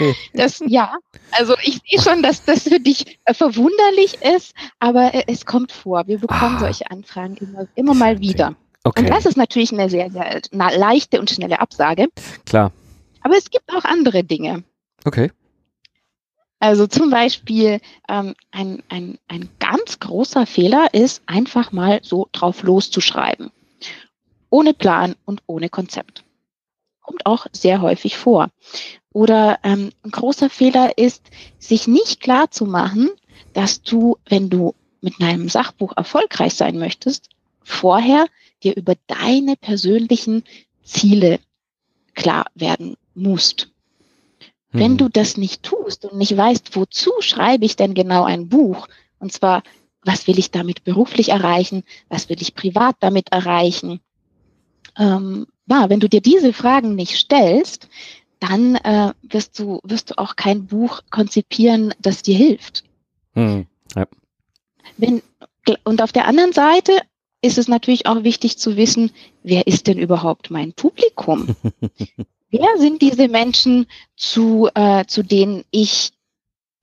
Okay. 0.00 0.16
Das, 0.32 0.62
ja, 0.66 0.96
also 1.32 1.54
ich 1.62 1.80
sehe 1.86 2.00
schon, 2.00 2.22
dass 2.22 2.42
das 2.44 2.62
für 2.62 2.80
dich 2.80 3.18
äh, 3.26 3.34
verwunderlich 3.34 4.16
ist, 4.22 4.54
aber 4.78 5.12
äh, 5.12 5.24
es 5.26 5.44
kommt 5.44 5.72
vor. 5.72 6.06
Wir 6.06 6.18
bekommen 6.18 6.56
ah. 6.56 6.60
solche 6.60 6.90
Anfragen 6.90 7.36
immer, 7.36 7.66
immer 7.74 7.92
mal 7.92 8.18
wieder. 8.18 8.54
Okay. 8.84 9.02
Und 9.02 9.10
das 9.10 9.26
ist 9.26 9.36
natürlich 9.36 9.72
eine 9.74 9.90
sehr, 9.90 10.10
sehr 10.10 10.40
na, 10.52 10.70
leichte 10.70 11.20
und 11.20 11.28
schnelle 11.28 11.60
Absage. 11.60 12.08
Klar. 12.46 12.72
Aber 13.20 13.36
es 13.36 13.50
gibt 13.50 13.70
auch 13.74 13.84
andere 13.84 14.24
Dinge. 14.24 14.64
Okay. 15.04 15.30
Also 16.60 16.86
zum 16.86 17.10
Beispiel 17.10 17.80
ähm, 18.08 18.34
ein, 18.52 18.82
ein, 18.88 19.18
ein 19.28 19.50
ganz 19.58 19.98
großer 19.98 20.46
Fehler 20.46 20.94
ist, 20.94 21.22
einfach 21.26 21.72
mal 21.72 22.00
so 22.02 22.28
drauf 22.32 22.62
loszuschreiben 22.62 23.50
ohne 24.50 24.74
Plan 24.74 25.14
und 25.24 25.42
ohne 25.46 25.68
Konzept. 25.68 26.24
Kommt 27.00 27.24
auch 27.26 27.46
sehr 27.52 27.80
häufig 27.80 28.16
vor. 28.16 28.50
Oder 29.12 29.58
ähm, 29.62 29.90
ein 30.04 30.10
großer 30.10 30.50
Fehler 30.50 30.98
ist, 30.98 31.22
sich 31.58 31.88
nicht 31.88 32.20
klar 32.20 32.50
zu 32.50 32.66
machen, 32.66 33.10
dass 33.52 33.82
du, 33.82 34.18
wenn 34.28 34.50
du 34.50 34.74
mit 35.00 35.20
einem 35.20 35.48
Sachbuch 35.48 35.96
erfolgreich 35.96 36.54
sein 36.54 36.78
möchtest, 36.78 37.30
vorher 37.62 38.26
dir 38.62 38.76
über 38.76 38.94
deine 39.06 39.56
persönlichen 39.56 40.44
Ziele 40.82 41.40
klar 42.14 42.46
werden 42.54 42.96
musst. 43.14 43.70
Wenn 44.72 44.92
hm. 44.92 44.98
du 44.98 45.08
das 45.08 45.36
nicht 45.36 45.62
tust 45.62 46.04
und 46.04 46.16
nicht 46.16 46.36
weißt, 46.36 46.76
wozu 46.76 47.12
schreibe 47.20 47.64
ich 47.64 47.76
denn 47.76 47.94
genau 47.94 48.24
ein 48.24 48.48
Buch, 48.48 48.88
und 49.18 49.32
zwar, 49.32 49.62
was 50.02 50.26
will 50.26 50.38
ich 50.38 50.50
damit 50.50 50.84
beruflich 50.84 51.30
erreichen, 51.30 51.82
was 52.08 52.28
will 52.28 52.40
ich 52.40 52.54
privat 52.54 52.96
damit 53.00 53.32
erreichen, 53.32 54.00
ähm, 55.00 55.46
ja, 55.66 55.88
wenn 55.88 56.00
du 56.00 56.08
dir 56.08 56.20
diese 56.20 56.52
Fragen 56.52 56.94
nicht 56.94 57.16
stellst, 57.16 57.88
dann 58.38 58.76
äh, 58.76 59.12
wirst 59.22 59.58
du 59.58 59.80
wirst 59.82 60.10
du 60.10 60.18
auch 60.18 60.36
kein 60.36 60.66
Buch 60.66 61.00
konzipieren, 61.10 61.94
das 62.00 62.22
dir 62.22 62.36
hilft. 62.36 62.84
Hm, 63.34 63.66
ja. 63.96 64.06
Wenn, 64.96 65.22
und 65.84 66.02
auf 66.02 66.12
der 66.12 66.26
anderen 66.26 66.52
Seite 66.52 66.92
ist 67.42 67.58
es 67.58 67.68
natürlich 67.68 68.06
auch 68.06 68.22
wichtig 68.22 68.58
zu 68.58 68.76
wissen, 68.76 69.12
wer 69.42 69.66
ist 69.66 69.86
denn 69.86 69.98
überhaupt 69.98 70.50
mein 70.50 70.72
Publikum? 70.74 71.54
wer 72.50 72.68
sind 72.78 73.00
diese 73.00 73.28
Menschen, 73.28 73.86
zu, 74.16 74.68
äh, 74.74 75.04
zu 75.06 75.22
denen 75.22 75.64
ich 75.70 76.12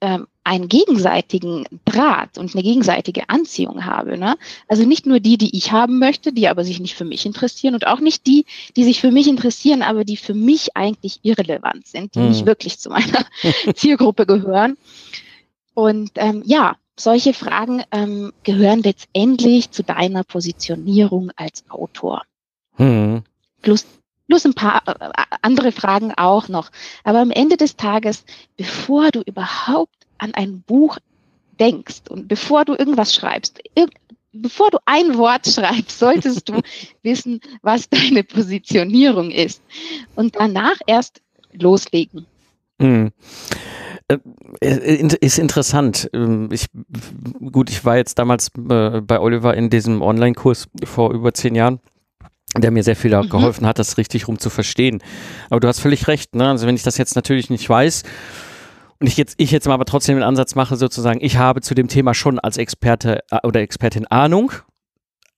ähm, 0.01 0.27
einen 0.43 0.69
gegenseitigen 0.69 1.65
Draht 1.85 2.37
und 2.37 2.53
eine 2.53 2.63
gegenseitige 2.63 3.29
Anziehung 3.29 3.85
habe. 3.85 4.17
Ne? 4.17 4.37
Also 4.67 4.85
nicht 4.85 5.05
nur 5.05 5.19
die, 5.19 5.37
die 5.37 5.57
ich 5.57 5.71
haben 5.71 5.99
möchte, 5.99 6.31
die 6.31 6.47
aber 6.47 6.63
sich 6.63 6.79
nicht 6.79 6.95
für 6.95 7.03
mich 7.03 7.25
interessieren 7.25 7.73
und 7.73 7.87
auch 7.87 7.99
nicht 7.99 8.25
die, 8.27 8.45
die 8.75 8.83
sich 8.83 9.01
für 9.01 9.11
mich 9.11 9.27
interessieren, 9.27 9.81
aber 9.81 10.05
die 10.05 10.17
für 10.17 10.33
mich 10.33 10.77
eigentlich 10.77 11.19
irrelevant 11.23 11.87
sind, 11.87 12.15
die 12.15 12.19
hm. 12.19 12.29
nicht 12.29 12.45
wirklich 12.45 12.79
zu 12.79 12.89
meiner 12.89 13.25
Zielgruppe 13.75 14.25
gehören. 14.25 14.77
Und 15.73 16.11
ähm, 16.15 16.43
ja, 16.45 16.77
solche 16.95 17.33
Fragen 17.33 17.83
ähm, 17.91 18.31
gehören 18.43 18.81
letztendlich 18.83 19.71
zu 19.71 19.83
deiner 19.83 20.23
Positionierung 20.23 21.31
als 21.35 21.65
Autor. 21.69 22.23
Hm. 22.75 23.23
Plus, 23.61 23.85
plus 24.27 24.45
ein 24.45 24.53
paar 24.53 24.81
äh, 24.87 25.09
andere 25.41 25.71
Fragen 25.71 26.13
auch 26.15 26.47
noch. 26.47 26.69
Aber 27.03 27.19
am 27.19 27.31
Ende 27.31 27.57
des 27.57 27.75
Tages, 27.75 28.25
bevor 28.57 29.11
du 29.11 29.21
überhaupt 29.21 29.95
an 30.17 30.33
ein 30.33 30.61
Buch 30.61 30.97
denkst 31.59 32.03
und 32.09 32.27
bevor 32.27 32.65
du 32.65 32.73
irgendwas 32.73 33.13
schreibst, 33.13 33.59
irg 33.75 33.91
bevor 34.33 34.69
du 34.69 34.77
ein 34.85 35.17
Wort 35.17 35.47
schreibst, 35.53 35.97
solltest 35.97 36.49
du 36.49 36.61
wissen, 37.03 37.39
was 37.61 37.89
deine 37.89 38.23
Positionierung 38.23 39.31
ist. 39.31 39.61
Und 40.15 40.35
danach 40.35 40.77
erst 40.85 41.21
loslegen. 41.53 42.25
Äh, 44.07 44.17
ist 45.19 45.39
interessant. 45.39 46.09
Ähm, 46.13 46.49
ich, 46.51 46.67
gut, 47.51 47.69
ich 47.69 47.83
war 47.83 47.97
jetzt 47.97 48.19
damals 48.19 48.49
äh, 48.69 49.01
bei 49.01 49.19
Oliver 49.19 49.55
in 49.55 49.69
diesem 49.69 50.01
Online-Kurs 50.01 50.67
vor 50.83 51.11
über 51.13 51.33
zehn 51.33 51.55
Jahren 51.55 51.79
der 52.61 52.71
mir 52.71 52.83
sehr 52.83 52.95
viel 52.95 53.15
mhm. 53.15 53.29
geholfen 53.29 53.65
hat, 53.65 53.79
das 53.79 53.97
richtig 53.97 54.27
rum 54.27 54.39
zu 54.39 54.49
verstehen. 54.49 55.01
Aber 55.49 55.59
du 55.59 55.67
hast 55.67 55.79
völlig 55.79 56.07
recht, 56.07 56.35
ne? 56.35 56.49
Also 56.49 56.67
wenn 56.67 56.75
ich 56.75 56.83
das 56.83 56.97
jetzt 56.97 57.15
natürlich 57.15 57.49
nicht 57.49 57.67
weiß 57.69 58.03
und 58.99 59.07
ich 59.07 59.17
jetzt, 59.17 59.35
ich 59.37 59.51
jetzt 59.51 59.67
mal 59.67 59.73
aber 59.73 59.85
trotzdem 59.85 60.15
den 60.15 60.23
Ansatz 60.23 60.55
mache, 60.55 60.75
sozusagen, 60.75 61.19
ich 61.21 61.37
habe 61.37 61.61
zu 61.61 61.75
dem 61.75 61.87
Thema 61.87 62.13
schon 62.13 62.39
als 62.39 62.57
Experte 62.57 63.19
äh, 63.31 63.39
oder 63.43 63.61
Expertin 63.61 64.07
Ahnung, 64.07 64.51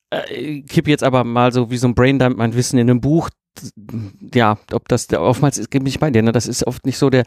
äh, 0.09 0.61
kippe 0.61 0.89
jetzt 0.89 1.03
aber 1.03 1.23
mal 1.23 1.51
so 1.51 1.71
wie 1.71 1.77
so 1.77 1.87
ein 1.87 1.95
Braindump 1.95 2.37
mein 2.37 2.55
Wissen 2.55 2.77
in 2.77 2.89
einem 2.89 3.01
Buch. 3.01 3.29
Ja, 4.33 4.57
ob 4.71 4.87
das 4.87 5.11
oftmals 5.11 5.57
ist, 5.57 5.69
bin 5.69 5.85
ich 5.85 5.99
bei 5.99 6.11
dir, 6.11 6.21
ne? 6.21 6.31
Das 6.31 6.47
ist 6.47 6.65
oft 6.65 6.85
nicht 6.85 6.97
so 6.97 7.09
der 7.09 7.23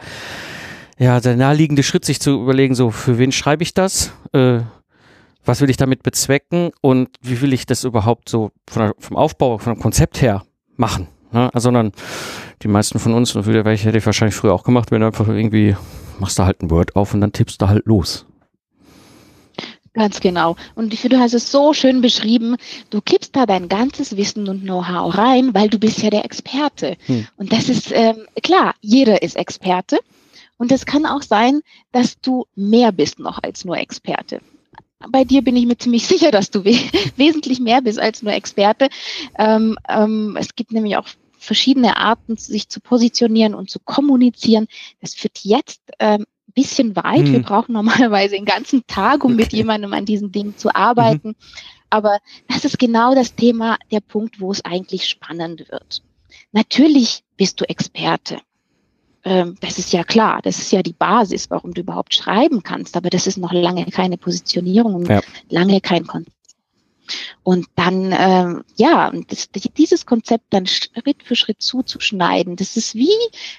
ja, 0.98 1.20
der 1.20 1.36
naheliegende 1.36 1.82
Schritt, 1.82 2.04
sich 2.04 2.20
zu 2.20 2.42
überlegen, 2.42 2.74
so, 2.74 2.90
für 2.90 3.18
wen 3.18 3.32
schreibe 3.32 3.62
ich 3.62 3.74
das? 3.74 4.12
Äh, 4.32 4.60
was 5.44 5.60
will 5.60 5.70
ich 5.70 5.76
damit 5.76 6.02
bezwecken 6.02 6.70
und 6.80 7.08
wie 7.20 7.40
will 7.40 7.52
ich 7.52 7.66
das 7.66 7.84
überhaupt 7.84 8.28
so 8.28 8.50
von, 8.68 8.92
vom 8.98 9.16
Aufbau, 9.16 9.58
vom 9.58 9.78
Konzept 9.78 10.22
her 10.22 10.44
machen? 10.76 11.08
Ne? 11.32 11.50
Also, 11.52 11.64
sondern 11.64 11.92
die 12.62 12.68
meisten 12.68 12.98
von 12.98 13.14
uns, 13.14 13.34
und 13.34 13.46
wieder 13.46 13.64
welche 13.64 13.86
hätte 13.86 13.98
ich 13.98 14.06
wahrscheinlich 14.06 14.36
früher 14.36 14.54
auch 14.54 14.64
gemacht, 14.64 14.90
wenn 14.90 15.00
du 15.00 15.06
einfach 15.06 15.28
irgendwie 15.28 15.76
machst 16.18 16.38
du 16.38 16.44
halt 16.44 16.62
ein 16.62 16.70
Word 16.70 16.94
auf 16.94 17.14
und 17.14 17.20
dann 17.20 17.32
tippst 17.32 17.60
du 17.60 17.68
halt 17.68 17.86
los. 17.86 18.26
Ganz 19.94 20.20
genau. 20.20 20.56
Und 20.74 20.94
ich 20.94 21.00
finde, 21.00 21.16
du 21.16 21.22
hast 21.22 21.34
es 21.34 21.50
so 21.50 21.74
schön 21.74 22.00
beschrieben. 22.00 22.56
Du 22.88 23.02
kippst 23.02 23.36
da 23.36 23.44
dein 23.44 23.68
ganzes 23.68 24.16
Wissen 24.16 24.48
und 24.48 24.62
Know-how 24.62 25.18
rein, 25.18 25.52
weil 25.52 25.68
du 25.68 25.78
bist 25.78 26.02
ja 26.02 26.08
der 26.08 26.24
Experte. 26.24 26.96
Hm. 27.06 27.26
Und 27.36 27.52
das 27.52 27.68
ist 27.68 27.92
ähm, 27.92 28.26
klar, 28.42 28.74
jeder 28.80 29.22
ist 29.22 29.36
Experte. 29.36 29.98
Und 30.56 30.72
es 30.72 30.86
kann 30.86 31.04
auch 31.04 31.22
sein, 31.22 31.60
dass 31.90 32.18
du 32.20 32.46
mehr 32.54 32.92
bist 32.92 33.18
noch 33.18 33.42
als 33.42 33.66
nur 33.66 33.76
Experte. 33.76 34.40
Bei 35.10 35.24
dir 35.24 35.42
bin 35.42 35.56
ich 35.56 35.66
mir 35.66 35.76
ziemlich 35.76 36.06
sicher, 36.06 36.30
dass 36.30 36.50
du 36.50 36.64
we 36.64 36.72
wesentlich 37.16 37.60
mehr 37.60 37.82
bist 37.82 37.98
als 37.98 38.22
nur 38.22 38.32
Experte. 38.32 38.88
Ähm, 39.38 39.76
ähm, 39.88 40.36
es 40.38 40.54
gibt 40.54 40.72
nämlich 40.72 40.96
auch 40.96 41.06
verschiedene 41.38 41.96
Arten, 41.96 42.36
sich 42.36 42.68
zu 42.68 42.80
positionieren 42.80 43.54
und 43.54 43.70
zu 43.70 43.80
kommunizieren. 43.80 44.66
Das 45.00 45.14
führt 45.14 45.38
jetzt 45.42 45.80
ähm, 45.98 46.24
bisschen 46.54 46.96
weit. 46.96 47.26
Hm. 47.26 47.32
Wir 47.32 47.42
brauchen 47.42 47.72
normalerweise 47.72 48.34
den 48.34 48.44
ganzen 48.44 48.86
Tag, 48.86 49.24
um 49.24 49.32
okay. 49.32 49.42
mit 49.42 49.52
jemandem 49.52 49.92
an 49.92 50.04
diesen 50.04 50.32
Dingen 50.32 50.56
zu 50.56 50.74
arbeiten. 50.74 51.28
Mhm. 51.28 51.36
Aber 51.90 52.18
das 52.48 52.64
ist 52.64 52.78
genau 52.78 53.14
das 53.14 53.34
Thema, 53.34 53.78
der 53.90 54.00
Punkt, 54.00 54.40
wo 54.40 54.50
es 54.50 54.64
eigentlich 54.64 55.08
spannend 55.08 55.68
wird. 55.70 56.02
Natürlich 56.52 57.22
bist 57.36 57.60
du 57.60 57.68
Experte 57.68 58.40
das 59.22 59.78
ist 59.78 59.92
ja 59.92 60.02
klar, 60.02 60.40
das 60.42 60.58
ist 60.58 60.72
ja 60.72 60.82
die 60.82 60.94
Basis, 60.94 61.50
warum 61.50 61.74
du 61.74 61.82
überhaupt 61.82 62.14
schreiben 62.14 62.62
kannst, 62.62 62.96
aber 62.96 63.08
das 63.08 63.26
ist 63.26 63.38
noch 63.38 63.52
lange 63.52 63.86
keine 63.86 64.18
Positionierung 64.18 64.94
und 64.94 65.08
ja. 65.08 65.20
lange 65.48 65.80
kein 65.80 66.06
Konzept. 66.06 66.36
Und 67.42 67.66
dann, 67.74 68.14
ähm, 68.16 68.64
ja, 68.76 69.12
das, 69.28 69.50
dieses 69.50 70.06
Konzept 70.06 70.44
dann 70.50 70.66
Schritt 70.66 71.22
für 71.24 71.36
Schritt 71.36 71.60
zuzuschneiden, 71.60 72.56
das 72.56 72.76
ist 72.76 72.94
wie, 72.94 73.10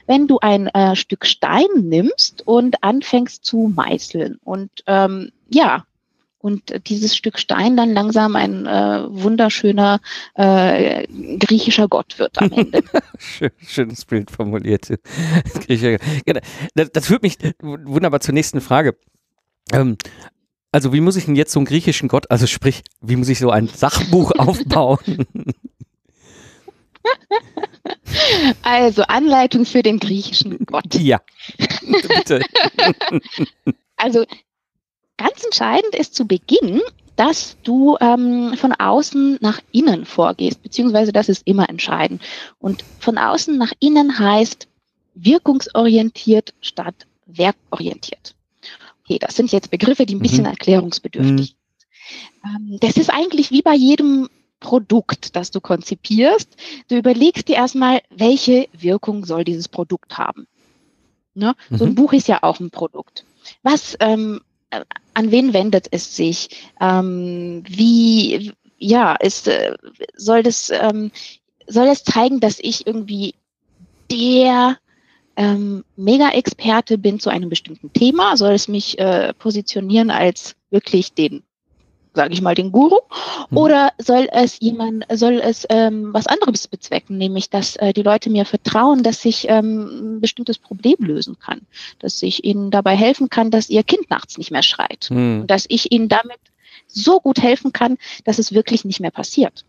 wenn 0.07 0.27
du 0.27 0.39
ein 0.39 0.67
äh, 0.67 0.95
Stück 0.95 1.25
Stein 1.25 1.67
nimmst 1.81 2.47
und 2.47 2.83
anfängst 2.83 3.43
zu 3.43 3.71
meißeln. 3.75 4.39
Und 4.43 4.71
ähm, 4.87 5.31
ja, 5.49 5.85
und 6.43 6.87
dieses 6.87 7.15
Stück 7.15 7.39
Stein 7.39 7.77
dann 7.77 7.93
langsam 7.93 8.35
ein 8.35 8.65
äh, 8.65 9.05
wunderschöner 9.07 10.01
äh, 10.35 11.07
griechischer 11.37 11.87
Gott 11.87 12.19
wird 12.19 12.37
am 12.41 12.51
Ende. 12.51 12.83
Schön, 13.17 13.51
schönes 13.65 14.03
Bild 14.05 14.29
formuliert. 14.29 14.93
Genau. 16.25 16.41
das, 16.75 16.91
das 16.91 17.07
führt 17.07 17.23
mich 17.23 17.37
wunderbar 17.61 18.19
zur 18.19 18.33
nächsten 18.33 18.59
Frage. 18.61 18.97
Ähm, 19.71 19.97
also 20.71 20.91
wie 20.91 20.99
muss 20.99 21.15
ich 21.15 21.25
denn 21.25 21.35
jetzt 21.35 21.53
so 21.53 21.59
einen 21.59 21.65
griechischen 21.65 22.09
Gott, 22.09 22.29
also 22.29 22.45
sprich, 22.45 22.83
wie 23.01 23.15
muss 23.15 23.29
ich 23.29 23.39
so 23.39 23.49
ein 23.49 23.67
Sachbuch 23.67 24.31
aufbauen? 24.37 25.25
Also 28.61 29.03
Anleitung 29.03 29.65
für 29.65 29.81
den 29.81 29.99
griechischen 29.99 30.65
Gott. 30.65 30.95
Ja, 30.95 31.21
bitte. 31.87 32.41
Also 33.95 34.25
Ganz 35.17 35.43
entscheidend 35.43 35.95
ist 35.95 36.15
zu 36.15 36.25
Beginn, 36.25 36.81
dass 37.15 37.57
du 37.63 37.97
ähm, 38.01 38.55
von 38.57 38.73
außen 38.73 39.37
nach 39.41 39.59
innen 39.71 40.05
vorgehst, 40.05 40.63
beziehungsweise 40.63 41.11
das 41.11 41.29
ist 41.29 41.45
immer 41.45 41.69
entscheidend. 41.69 42.21
Und 42.59 42.83
von 42.99 43.17
außen 43.17 43.57
nach 43.57 43.71
innen 43.79 44.17
heißt 44.17 44.67
wirkungsorientiert 45.15 46.53
statt 46.61 46.95
werkorientiert. 47.25 48.35
Okay, 49.03 49.19
das 49.19 49.35
sind 49.35 49.51
jetzt 49.51 49.69
Begriffe, 49.69 50.05
die 50.05 50.15
ein 50.15 50.21
bisschen 50.21 50.41
mhm. 50.41 50.51
erklärungsbedürftig 50.51 51.31
mhm. 51.33 51.37
sind. 51.37 51.55
Ähm, 52.45 52.77
das 52.79 52.97
ist 52.97 53.09
eigentlich 53.09 53.51
wie 53.51 53.61
bei 53.61 53.75
jedem 53.75 54.29
Produkt, 54.59 55.35
das 55.35 55.51
du 55.51 55.61
konzipierst. 55.61 56.55
Du 56.87 56.97
überlegst 56.97 57.47
dir 57.47 57.55
erstmal, 57.55 58.01
welche 58.09 58.69
Wirkung 58.71 59.25
soll 59.25 59.43
dieses 59.43 59.67
Produkt 59.67 60.17
haben. 60.17 60.47
Ne? 61.35 61.53
Mhm. 61.69 61.77
So 61.77 61.85
ein 61.85 61.91
mhm. 61.91 61.95
Buch 61.95 62.13
ist 62.13 62.27
ja 62.27 62.39
auch 62.41 62.59
ein 62.59 62.71
Produkt. 62.71 63.25
Was 63.61 63.97
ähm, 63.99 64.39
äh, 64.39 64.52
an 65.13 65.31
wen 65.31 65.53
wendet 65.53 65.87
es 65.91 66.15
sich? 66.15 66.49
Ähm, 66.79 67.63
wie, 67.67 68.51
ja, 68.77 69.15
ist, 69.15 69.47
äh, 69.47 69.75
soll 70.15 70.43
das, 70.43 70.69
ähm, 70.69 71.11
soll 71.67 71.87
es 71.87 72.03
zeigen, 72.03 72.39
dass 72.39 72.59
ich 72.59 72.85
irgendwie 72.87 73.35
der 74.11 74.77
ähm, 75.35 75.83
Mega-Experte 75.95 76.97
bin 76.97 77.19
zu 77.19 77.29
einem 77.29 77.49
bestimmten 77.49 77.91
Thema? 77.93 78.37
Soll 78.37 78.53
es 78.53 78.67
mich 78.67 78.99
äh, 78.99 79.33
positionieren 79.33 80.11
als 80.11 80.55
wirklich 80.69 81.13
den 81.13 81.43
sage 82.13 82.33
ich 82.33 82.41
mal, 82.41 82.55
den 82.55 82.71
Guru? 82.71 82.99
Mhm. 83.49 83.57
Oder 83.57 83.91
soll 83.97 84.27
es 84.31 84.59
jemand, 84.59 85.05
soll 85.11 85.41
es 85.43 85.65
ähm, 85.69 86.13
was 86.13 86.27
anderes 86.27 86.67
bezwecken, 86.67 87.17
nämlich 87.17 87.49
dass 87.49 87.75
äh, 87.77 87.93
die 87.93 88.03
Leute 88.03 88.29
mir 88.29 88.45
vertrauen, 88.45 89.03
dass 89.03 89.23
ich 89.25 89.47
ähm, 89.49 90.17
ein 90.17 90.21
bestimmtes 90.21 90.57
Problem 90.57 90.97
lösen 90.99 91.37
kann, 91.39 91.61
dass 91.99 92.21
ich 92.21 92.43
ihnen 92.43 92.71
dabei 92.71 92.95
helfen 92.95 93.29
kann, 93.29 93.51
dass 93.51 93.69
ihr 93.69 93.83
Kind 93.83 94.09
nachts 94.09 94.37
nicht 94.37 94.51
mehr 94.51 94.63
schreit 94.63 95.07
mhm. 95.09 95.41
und 95.41 95.51
dass 95.51 95.65
ich 95.67 95.91
ihnen 95.91 96.09
damit 96.09 96.39
so 96.87 97.19
gut 97.19 97.41
helfen 97.41 97.73
kann, 97.73 97.97
dass 98.23 98.39
es 98.39 98.53
wirklich 98.53 98.85
nicht 98.85 98.99
mehr 98.99 99.11
passiert. 99.11 99.65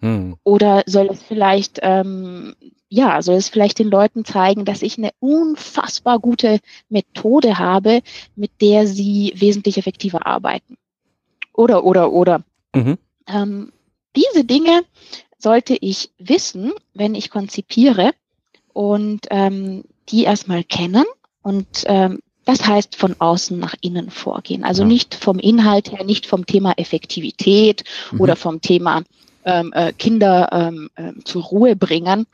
Mhm. 0.00 0.36
Oder 0.44 0.82
soll 0.86 1.08
es 1.10 1.22
vielleicht 1.22 1.78
ähm, 1.82 2.54
ja, 2.94 3.22
soll 3.22 3.36
es 3.36 3.48
vielleicht 3.48 3.78
den 3.78 3.88
Leuten 3.88 4.26
zeigen, 4.26 4.66
dass 4.66 4.82
ich 4.82 4.98
eine 4.98 5.12
unfassbar 5.18 6.18
gute 6.18 6.60
Methode 6.90 7.58
habe, 7.58 8.02
mit 8.36 8.50
der 8.60 8.86
sie 8.86 9.32
wesentlich 9.34 9.78
effektiver 9.78 10.26
arbeiten. 10.26 10.76
Oder, 11.62 11.84
oder, 11.84 12.12
oder. 12.12 12.42
Mhm. 12.74 12.98
Ähm, 13.28 13.72
diese 14.16 14.44
Dinge 14.44 14.82
sollte 15.38 15.76
ich 15.80 16.10
wissen, 16.18 16.72
wenn 16.92 17.14
ich 17.14 17.30
konzipiere 17.30 18.10
und 18.72 19.26
ähm, 19.30 19.84
die 20.08 20.24
erstmal 20.24 20.64
kennen 20.64 21.04
und 21.42 21.84
ähm, 21.86 22.18
das 22.44 22.66
heißt 22.66 22.96
von 22.96 23.14
außen 23.20 23.56
nach 23.56 23.76
innen 23.80 24.10
vorgehen. 24.10 24.64
Also 24.64 24.82
ja. 24.82 24.88
nicht 24.88 25.14
vom 25.14 25.38
Inhalt 25.38 25.92
her, 25.92 26.04
nicht 26.04 26.26
vom 26.26 26.46
Thema 26.46 26.72
Effektivität 26.76 27.84
mhm. 28.10 28.20
oder 28.20 28.34
vom 28.34 28.60
Thema 28.60 29.02
ähm, 29.44 29.72
äh, 29.72 29.92
Kinder 29.92 30.48
ähm, 30.50 30.90
äh, 30.96 31.12
zur 31.24 31.44
Ruhe 31.44 31.76
bringen, 31.76 32.26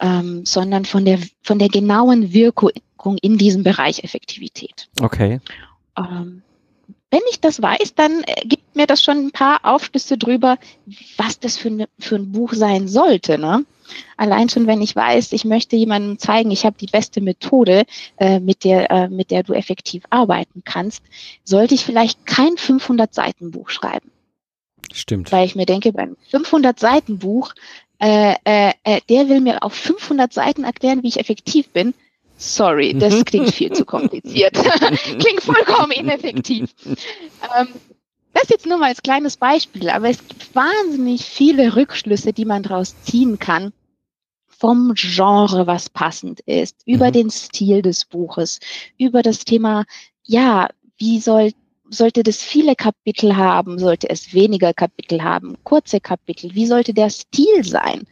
ähm, 0.00 0.46
sondern 0.46 0.86
von 0.86 1.04
der, 1.04 1.18
von 1.42 1.58
der 1.58 1.68
genauen 1.68 2.32
Wirkung 2.32 3.18
in 3.20 3.36
diesem 3.36 3.62
Bereich 3.62 4.02
Effektivität. 4.02 4.88
Okay. 5.02 5.40
Ähm, 5.98 6.42
wenn 7.10 7.20
ich 7.30 7.40
das 7.40 7.62
weiß, 7.62 7.94
dann 7.94 8.22
äh, 8.24 8.42
gibt 8.44 8.74
mir 8.76 8.86
das 8.86 9.02
schon 9.02 9.26
ein 9.26 9.30
paar 9.30 9.60
Aufschlüsse 9.64 10.18
drüber, 10.18 10.58
was 11.16 11.38
das 11.38 11.56
für, 11.56 11.70
ne, 11.70 11.88
für 11.98 12.16
ein 12.16 12.32
Buch 12.32 12.52
sein 12.52 12.88
sollte. 12.88 13.38
Ne? 13.38 13.64
Allein 14.16 14.48
schon, 14.48 14.66
wenn 14.66 14.82
ich 14.82 14.96
weiß, 14.96 15.32
ich 15.32 15.44
möchte 15.44 15.76
jemandem 15.76 16.18
zeigen, 16.18 16.50
ich 16.50 16.64
habe 16.64 16.76
die 16.78 16.86
beste 16.86 17.20
Methode, 17.20 17.84
äh, 18.16 18.40
mit, 18.40 18.64
der, 18.64 18.90
äh, 18.90 19.08
mit 19.08 19.30
der 19.30 19.42
du 19.44 19.52
effektiv 19.52 20.04
arbeiten 20.10 20.62
kannst, 20.64 21.02
sollte 21.44 21.74
ich 21.74 21.84
vielleicht 21.84 22.26
kein 22.26 22.56
500 22.56 23.14
Seiten 23.14 23.50
Buch 23.50 23.70
schreiben. 23.70 24.10
Stimmt. 24.92 25.30
Weil 25.32 25.46
ich 25.46 25.56
mir 25.56 25.66
denke, 25.66 25.92
beim 25.92 26.16
500 26.30 26.78
Seiten 26.78 27.18
Buch, 27.18 27.54
äh, 27.98 28.34
äh, 28.44 28.72
äh, 28.84 29.00
der 29.08 29.28
will 29.28 29.40
mir 29.40 29.62
auf 29.62 29.72
500 29.72 30.32
Seiten 30.32 30.64
erklären, 30.64 31.02
wie 31.02 31.08
ich 31.08 31.18
effektiv 31.20 31.68
bin. 31.70 31.94
Sorry, 32.36 32.94
das 32.94 33.14
mhm. 33.14 33.24
klingt 33.24 33.54
viel 33.54 33.72
zu 33.72 33.84
kompliziert. 33.84 34.54
klingt 35.18 35.42
vollkommen 35.42 35.92
ineffektiv. 35.92 36.74
Ähm, 36.84 37.68
das 38.34 38.50
jetzt 38.50 38.66
nur 38.66 38.76
mal 38.76 38.88
als 38.88 39.02
kleines 39.02 39.38
Beispiel, 39.38 39.88
aber 39.88 40.10
es 40.10 40.18
gibt 40.18 40.54
wahnsinnig 40.54 41.24
viele 41.24 41.76
Rückschlüsse, 41.76 42.34
die 42.34 42.44
man 42.44 42.62
daraus 42.62 42.94
ziehen 43.02 43.38
kann 43.38 43.72
vom 44.46 44.92
Genre, 44.94 45.66
was 45.66 45.90
passend 45.90 46.40
ist, 46.40 46.76
über 46.86 47.08
mhm. 47.08 47.12
den 47.12 47.30
Stil 47.30 47.82
des 47.82 48.04
Buches, 48.04 48.60
über 48.98 49.22
das 49.22 49.44
Thema, 49.44 49.84
ja, 50.22 50.68
wie 50.98 51.20
soll 51.20 51.52
sollte 51.90 52.22
das 52.22 52.42
viele 52.42 52.74
Kapitel 52.74 53.36
haben? 53.36 53.78
Sollte 53.78 54.10
es 54.10 54.34
weniger 54.34 54.72
Kapitel 54.74 55.22
haben? 55.22 55.56
Kurze 55.64 56.00
Kapitel? 56.00 56.54
Wie 56.54 56.66
sollte 56.66 56.94
der 56.94 57.10
Stil 57.10 57.64
sein? 57.64 58.06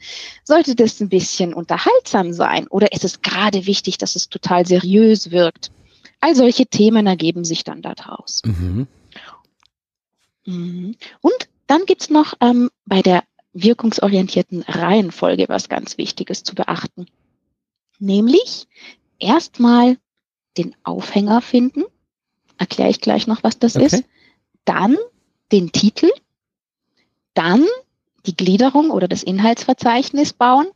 Sollte 0.45 0.75
das 0.75 1.01
ein 1.01 1.09
bisschen 1.09 1.55
unterhaltsam 1.55 2.33
sein? 2.33 2.67
Oder 2.69 2.93
ist 2.93 3.05
es 3.05 3.23
gerade 3.23 3.67
wichtig, 3.67 3.99
dass 3.99 4.17
es 4.17 4.29
total 4.29 4.67
seriös 4.67 5.31
wirkt? 5.31 5.71
All 6.21 6.35
solche 6.35 6.67
Themen 6.67 7.07
ergeben 7.07 7.45
sich 7.45 7.65
dann 7.65 7.83
daraus. 7.83 8.43
Mhm. 8.45 8.87
Mhm. 10.47 10.97
Und 11.21 11.49
dann 11.67 11.85
gibt's 11.87 12.11
noch 12.11 12.35
ähm, 12.41 12.71
bei 12.87 13.03
der 13.03 13.25
wirkungsorientierten 13.53 14.63
Reihenfolge 14.63 15.47
was 15.49 15.69
ganz 15.69 15.97
Wichtiges 15.99 16.43
zu 16.43 16.55
beachten. 16.55 17.07
Nämlich 17.99 18.67
erstmal 19.19 19.97
den 20.57 20.75
Aufhänger 20.83 21.41
finden 21.41 21.85
erkläre 22.59 22.91
ich 22.91 23.01
gleich 23.01 23.27
noch, 23.27 23.43
was 23.43 23.59
das 23.59 23.77
okay. 23.77 23.87
ist. 23.87 24.05
Dann 24.65 24.97
den 25.53 25.73
Titel, 25.73 26.11
dann 27.35 27.65
die 28.27 28.37
Gliederung 28.37 28.91
oder 28.91 29.09
das 29.09 29.23
Inhaltsverzeichnis 29.23 30.33
bauen 30.33 30.67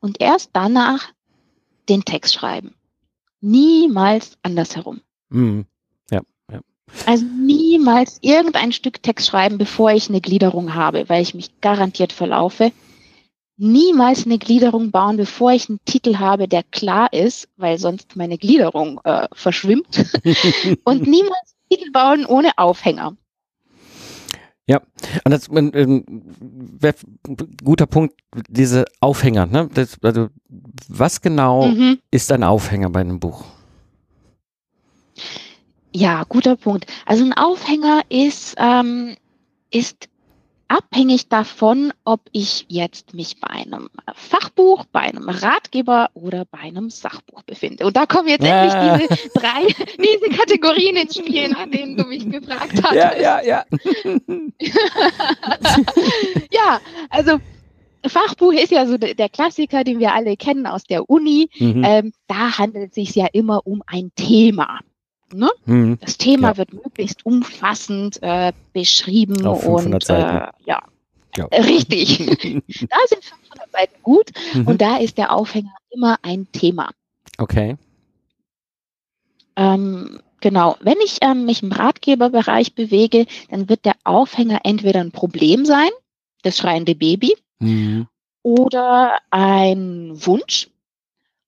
und 0.00 0.20
erst 0.20 0.50
danach 0.52 1.08
den 1.88 2.04
Text 2.04 2.34
schreiben. 2.34 2.74
Niemals 3.40 4.36
andersherum. 4.42 5.00
Mhm. 5.30 5.64
Ja, 6.10 6.20
ja. 6.50 6.60
Also 7.06 7.24
niemals 7.24 8.18
irgendein 8.20 8.72
Stück 8.72 9.02
Text 9.02 9.28
schreiben, 9.28 9.56
bevor 9.56 9.92
ich 9.92 10.08
eine 10.08 10.20
Gliederung 10.20 10.74
habe, 10.74 11.08
weil 11.08 11.22
ich 11.22 11.34
mich 11.34 11.60
garantiert 11.60 12.12
verlaufe 12.12 12.72
niemals 13.60 14.24
eine 14.24 14.38
Gliederung 14.38 14.90
bauen, 14.90 15.16
bevor 15.16 15.52
ich 15.52 15.68
einen 15.68 15.78
Titel 15.84 16.18
habe, 16.18 16.48
der 16.48 16.62
klar 16.62 17.12
ist, 17.12 17.48
weil 17.56 17.78
sonst 17.78 18.16
meine 18.16 18.38
Gliederung 18.38 19.00
äh, 19.04 19.28
verschwimmt. 19.32 19.96
und 20.84 21.06
niemals 21.06 21.54
einen 21.54 21.68
Titel 21.70 21.90
bauen 21.92 22.26
ohne 22.26 22.50
Aufhänger. 22.56 23.16
Ja, 24.66 24.80
und 25.24 25.32
das 25.32 25.48
ähm, 25.48 26.04
wäre 26.78 26.94
guter 27.64 27.86
Punkt, 27.86 28.14
diese 28.48 28.84
Aufhänger. 29.00 29.46
Ne? 29.46 29.68
Das, 29.74 29.98
also, 30.02 30.28
was 30.88 31.20
genau 31.20 31.66
mhm. 31.68 31.98
ist 32.10 32.30
ein 32.30 32.44
Aufhänger 32.44 32.88
bei 32.90 33.00
einem 33.00 33.18
Buch? 33.18 33.44
Ja, 35.92 36.22
guter 36.28 36.56
Punkt. 36.56 36.86
Also 37.04 37.24
ein 37.24 37.32
Aufhänger 37.32 38.02
ist, 38.10 38.54
ähm, 38.58 39.16
ist 39.72 40.09
abhängig 40.70 41.28
davon, 41.28 41.92
ob 42.04 42.20
ich 42.32 42.66
jetzt 42.68 43.12
mich 43.12 43.40
bei 43.40 43.50
einem 43.50 43.90
Fachbuch, 44.14 44.84
bei 44.86 45.00
einem 45.00 45.28
Ratgeber 45.28 46.10
oder 46.14 46.44
bei 46.44 46.58
einem 46.60 46.90
Sachbuch 46.90 47.42
befinde. 47.42 47.84
Und 47.86 47.96
da 47.96 48.06
kommen 48.06 48.28
jetzt 48.28 48.44
ja. 48.44 48.62
endlich 48.62 49.08
diese 49.08 49.30
drei, 49.30 49.66
diese 49.98 50.36
Kategorien 50.36 50.96
ins 50.96 51.16
Spiel, 51.16 51.48
nach 51.48 51.68
denen 51.68 51.96
du 51.96 52.04
mich 52.04 52.30
gefragt 52.30 52.80
hast. 52.82 52.94
Ja, 52.94 53.16
ja, 53.16 53.42
ja. 53.42 53.64
ja, 56.52 56.80
also 57.10 57.38
Fachbuch 58.06 58.52
ist 58.52 58.70
ja 58.70 58.86
so 58.86 58.96
der 58.96 59.28
Klassiker, 59.28 59.82
den 59.82 59.98
wir 59.98 60.14
alle 60.14 60.36
kennen 60.36 60.66
aus 60.66 60.84
der 60.84 61.10
Uni. 61.10 61.50
Mhm. 61.58 61.84
Ähm, 61.84 62.12
da 62.28 62.58
handelt 62.58 62.90
es 62.90 62.94
sich 62.94 63.14
ja 63.16 63.26
immer 63.32 63.66
um 63.66 63.82
ein 63.86 64.12
Thema. 64.14 64.78
Ne? 65.32 65.50
Hm, 65.66 65.98
das 66.00 66.18
Thema 66.18 66.50
ja. 66.50 66.56
wird 66.56 66.72
möglichst 66.72 67.24
umfassend 67.24 68.18
äh, 68.22 68.52
beschrieben 68.72 69.46
und 69.46 70.08
äh, 70.08 70.48
ja. 70.64 70.82
ja. 71.36 71.44
richtig. 71.52 72.18
da 72.88 72.96
sind 73.06 73.24
500 73.24 73.72
Seiten 73.72 74.02
gut 74.02 74.30
mhm. 74.54 74.66
und 74.66 74.80
da 74.80 74.96
ist 74.96 75.18
der 75.18 75.32
Aufhänger 75.32 75.74
immer 75.90 76.18
ein 76.22 76.48
Thema. 76.52 76.90
Okay. 77.38 77.76
Ähm, 79.56 80.20
genau. 80.40 80.76
Wenn 80.80 80.96
ich 81.04 81.18
ähm, 81.22 81.44
mich 81.44 81.62
im 81.62 81.72
Ratgeberbereich 81.72 82.74
bewege, 82.74 83.26
dann 83.50 83.68
wird 83.68 83.84
der 83.84 83.96
Aufhänger 84.04 84.60
entweder 84.64 85.00
ein 85.00 85.12
Problem 85.12 85.64
sein, 85.64 85.90
das 86.42 86.56
schreiende 86.56 86.94
Baby, 86.94 87.36
mhm. 87.58 88.06
oder 88.42 89.18
ein 89.30 90.12
Wunsch. 90.14 90.68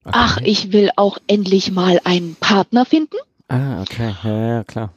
Okay. 0.05 0.15
Ach, 0.15 0.39
ich 0.43 0.73
will 0.73 0.91
auch 0.97 1.19
endlich 1.29 1.71
mal 1.71 2.01
einen 2.05 2.35
Partner 2.35 2.85
finden. 2.85 3.17
Ah, 3.53 3.83
okay, 3.83 4.15
ja, 4.25 4.49
ja 4.49 4.65
klar. 4.65 4.91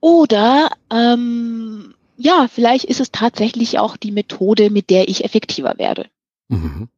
Oder 0.00 0.70
ähm, 0.90 1.94
ja, 2.16 2.48
vielleicht 2.52 2.84
ist 2.84 3.00
es 3.00 3.12
tatsächlich 3.12 3.78
auch 3.78 3.96
die 3.96 4.10
Methode, 4.10 4.70
mit 4.70 4.90
der 4.90 5.08
ich 5.08 5.24
effektiver 5.24 5.78
werde. 5.78 6.06
Mhm. 6.48 6.88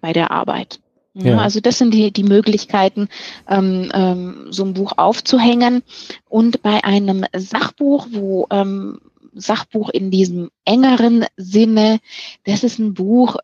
Bei 0.00 0.14
der 0.14 0.30
Arbeit. 0.30 0.80
Ja. 1.12 1.38
Also 1.38 1.60
das 1.60 1.76
sind 1.76 1.92
die, 1.92 2.10
die 2.10 2.22
Möglichkeiten, 2.22 3.08
ähm, 3.48 3.90
ähm, 3.92 4.46
so 4.50 4.64
ein 4.64 4.72
Buch 4.72 4.92
aufzuhängen. 4.96 5.82
Und 6.30 6.62
bei 6.62 6.82
einem 6.82 7.26
Sachbuch, 7.36 8.06
wo 8.12 8.46
ähm, 8.50 9.00
Sachbuch 9.34 9.90
in 9.90 10.10
diesem 10.10 10.50
engeren 10.64 11.26
Sinne, 11.36 11.98
das 12.44 12.64
ist 12.64 12.78
ein 12.78 12.94
Buch, 12.94 13.36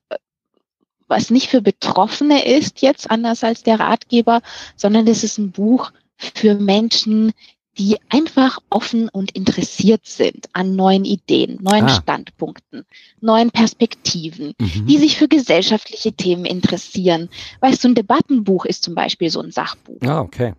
was 1.08 1.30
nicht 1.30 1.48
für 1.48 1.62
Betroffene 1.62 2.44
ist, 2.44 2.82
jetzt 2.82 3.10
anders 3.10 3.44
als 3.44 3.62
der 3.62 3.80
Ratgeber, 3.80 4.40
sondern 4.76 5.06
es 5.06 5.24
ist 5.24 5.38
ein 5.38 5.52
Buch 5.52 5.92
für 6.16 6.54
Menschen, 6.54 7.32
die 7.78 7.98
einfach 8.08 8.58
offen 8.70 9.08
und 9.08 9.32
interessiert 9.32 10.06
sind 10.06 10.46
an 10.54 10.76
neuen 10.76 11.04
Ideen, 11.04 11.58
neuen 11.60 11.84
ah. 11.84 11.88
Standpunkten, 12.00 12.86
neuen 13.20 13.50
Perspektiven, 13.50 14.54
mhm. 14.58 14.86
die 14.86 14.96
sich 14.96 15.18
für 15.18 15.28
gesellschaftliche 15.28 16.12
Themen 16.12 16.46
interessieren. 16.46 17.28
Weißt 17.60 17.84
du, 17.84 17.88
ein 17.88 17.94
Debattenbuch 17.94 18.64
ist 18.64 18.82
zum 18.82 18.94
Beispiel 18.94 19.30
so 19.30 19.40
ein 19.40 19.50
Sachbuch. 19.50 20.00
Ah, 20.02 20.20
okay. 20.20 20.54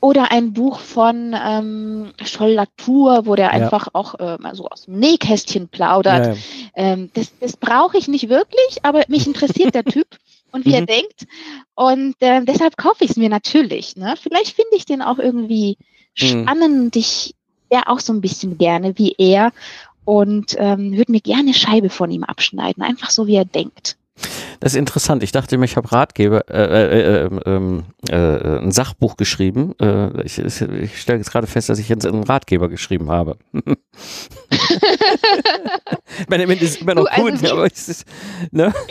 Oder 0.00 0.30
ein 0.30 0.52
Buch 0.52 0.78
von 0.78 1.34
ähm, 1.36 2.12
Scholl 2.24 2.52
Latour, 2.52 3.26
wo 3.26 3.34
der 3.34 3.46
ja. 3.46 3.52
einfach 3.52 3.88
auch 3.94 4.14
äh, 4.14 4.36
mal 4.38 4.54
so 4.54 4.68
aus 4.68 4.84
dem 4.84 4.98
Nähkästchen 4.98 5.68
plaudert. 5.68 6.26
Ja, 6.26 6.32
ja. 6.32 6.38
Ähm, 6.74 7.10
das 7.14 7.32
das 7.40 7.56
brauche 7.56 7.98
ich 7.98 8.06
nicht 8.06 8.28
wirklich, 8.28 8.78
aber 8.82 9.02
mich 9.08 9.26
interessiert 9.26 9.74
der 9.74 9.84
Typ 9.84 10.06
und 10.52 10.64
wie 10.64 10.70
mhm. 10.70 10.74
er 10.74 10.86
denkt. 10.86 11.26
Und 11.74 12.14
äh, 12.20 12.44
deshalb 12.44 12.76
kaufe 12.76 13.04
ich 13.04 13.10
es 13.10 13.16
mir 13.16 13.28
natürlich. 13.28 13.96
Ne? 13.96 14.14
Vielleicht 14.20 14.54
finde 14.54 14.76
ich 14.76 14.86
den 14.86 15.02
auch 15.02 15.18
irgendwie 15.18 15.78
mhm. 16.20 16.44
spannend. 16.44 16.96
Ich 16.96 17.34
wäre 17.68 17.88
auch 17.88 18.00
so 18.00 18.12
ein 18.12 18.20
bisschen 18.20 18.56
gerne 18.58 18.96
wie 18.98 19.14
er 19.18 19.52
und 20.04 20.54
ähm, 20.58 20.96
würde 20.96 21.12
mir 21.12 21.20
gerne 21.20 21.52
Scheibe 21.52 21.90
von 21.90 22.10
ihm 22.10 22.24
abschneiden, 22.24 22.82
einfach 22.82 23.10
so 23.10 23.26
wie 23.26 23.34
er 23.34 23.44
denkt. 23.44 23.96
Das 24.60 24.72
ist 24.72 24.78
interessant. 24.78 25.22
Ich 25.22 25.32
dachte, 25.32 25.62
ich 25.62 25.76
habe 25.76 25.92
Ratgeber, 25.92 26.48
äh, 26.50 26.62
äh, 26.62 27.26
äh, 27.26 27.40
ähm, 27.46 27.84
äh, 28.08 28.58
ein 28.58 28.72
Sachbuch 28.72 29.16
geschrieben. 29.16 29.74
Äh, 29.80 30.22
ich, 30.22 30.38
ich 30.38 31.00
stelle 31.00 31.18
jetzt 31.18 31.30
gerade 31.30 31.46
fest, 31.46 31.68
dass 31.68 31.78
ich 31.78 31.88
jetzt 31.88 32.06
einen 32.06 32.24
Ratgeber 32.24 32.68
geschrieben 32.68 33.10
habe. 33.10 33.36
ich 33.52 33.62
meine, 36.28 36.44
ist 36.54 36.82
immer 36.82 36.94
noch 36.94 37.04
du, 37.04 37.10
also 37.10 37.22
gut, 37.22 37.50
aber 37.50 37.66
es 37.66 37.88
ist, 37.88 38.04
ne? 38.50 38.74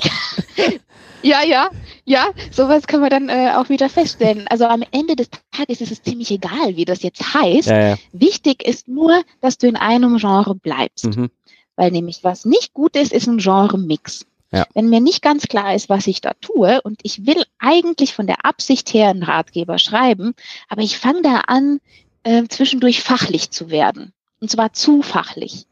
Ja, 1.23 1.43
ja, 1.43 1.69
ja, 2.05 2.27
sowas 2.51 2.85
kann 2.85 3.01
man 3.01 3.09
dann 3.09 3.29
äh, 3.29 3.51
auch 3.55 3.69
wieder 3.69 3.89
feststellen. 3.89 4.47
Also 4.49 4.65
am 4.65 4.83
Ende 4.91 5.15
des 5.15 5.29
Tages 5.51 5.81
ist 5.81 5.91
es 5.91 6.01
ziemlich 6.01 6.31
egal, 6.31 6.75
wie 6.75 6.85
das 6.85 7.01
jetzt 7.01 7.33
heißt. 7.33 7.69
Ja, 7.69 7.89
ja. 7.89 7.95
Wichtig 8.11 8.63
ist 8.63 8.87
nur, 8.87 9.23
dass 9.41 9.57
du 9.57 9.67
in 9.67 9.75
einem 9.75 10.17
Genre 10.17 10.55
bleibst. 10.55 11.05
Mhm. 11.05 11.29
Weil 11.75 11.91
nämlich 11.91 12.23
was 12.23 12.45
nicht 12.45 12.73
gut 12.73 12.95
ist, 12.95 13.11
ist 13.11 13.27
ein 13.27 13.39
Genre-Mix. 13.39 14.25
Ja. 14.51 14.65
Wenn 14.73 14.89
mir 14.89 15.01
nicht 15.01 15.21
ganz 15.21 15.47
klar 15.47 15.75
ist, 15.75 15.89
was 15.89 16.07
ich 16.07 16.21
da 16.21 16.33
tue 16.35 16.81
und 16.81 16.99
ich 17.03 17.25
will 17.25 17.43
eigentlich 17.59 18.13
von 18.13 18.27
der 18.27 18.45
Absicht 18.45 18.93
her 18.93 19.09
einen 19.09 19.23
Ratgeber 19.23 19.77
schreiben, 19.77 20.33
aber 20.69 20.81
ich 20.81 20.97
fange 20.97 21.21
da 21.21 21.41
an, 21.47 21.79
äh, 22.23 22.43
zwischendurch 22.47 23.01
fachlich 23.01 23.51
zu 23.51 23.69
werden. 23.69 24.13
Und 24.39 24.51
zwar 24.51 24.73
zu 24.73 25.01
fachlich. 25.01 25.65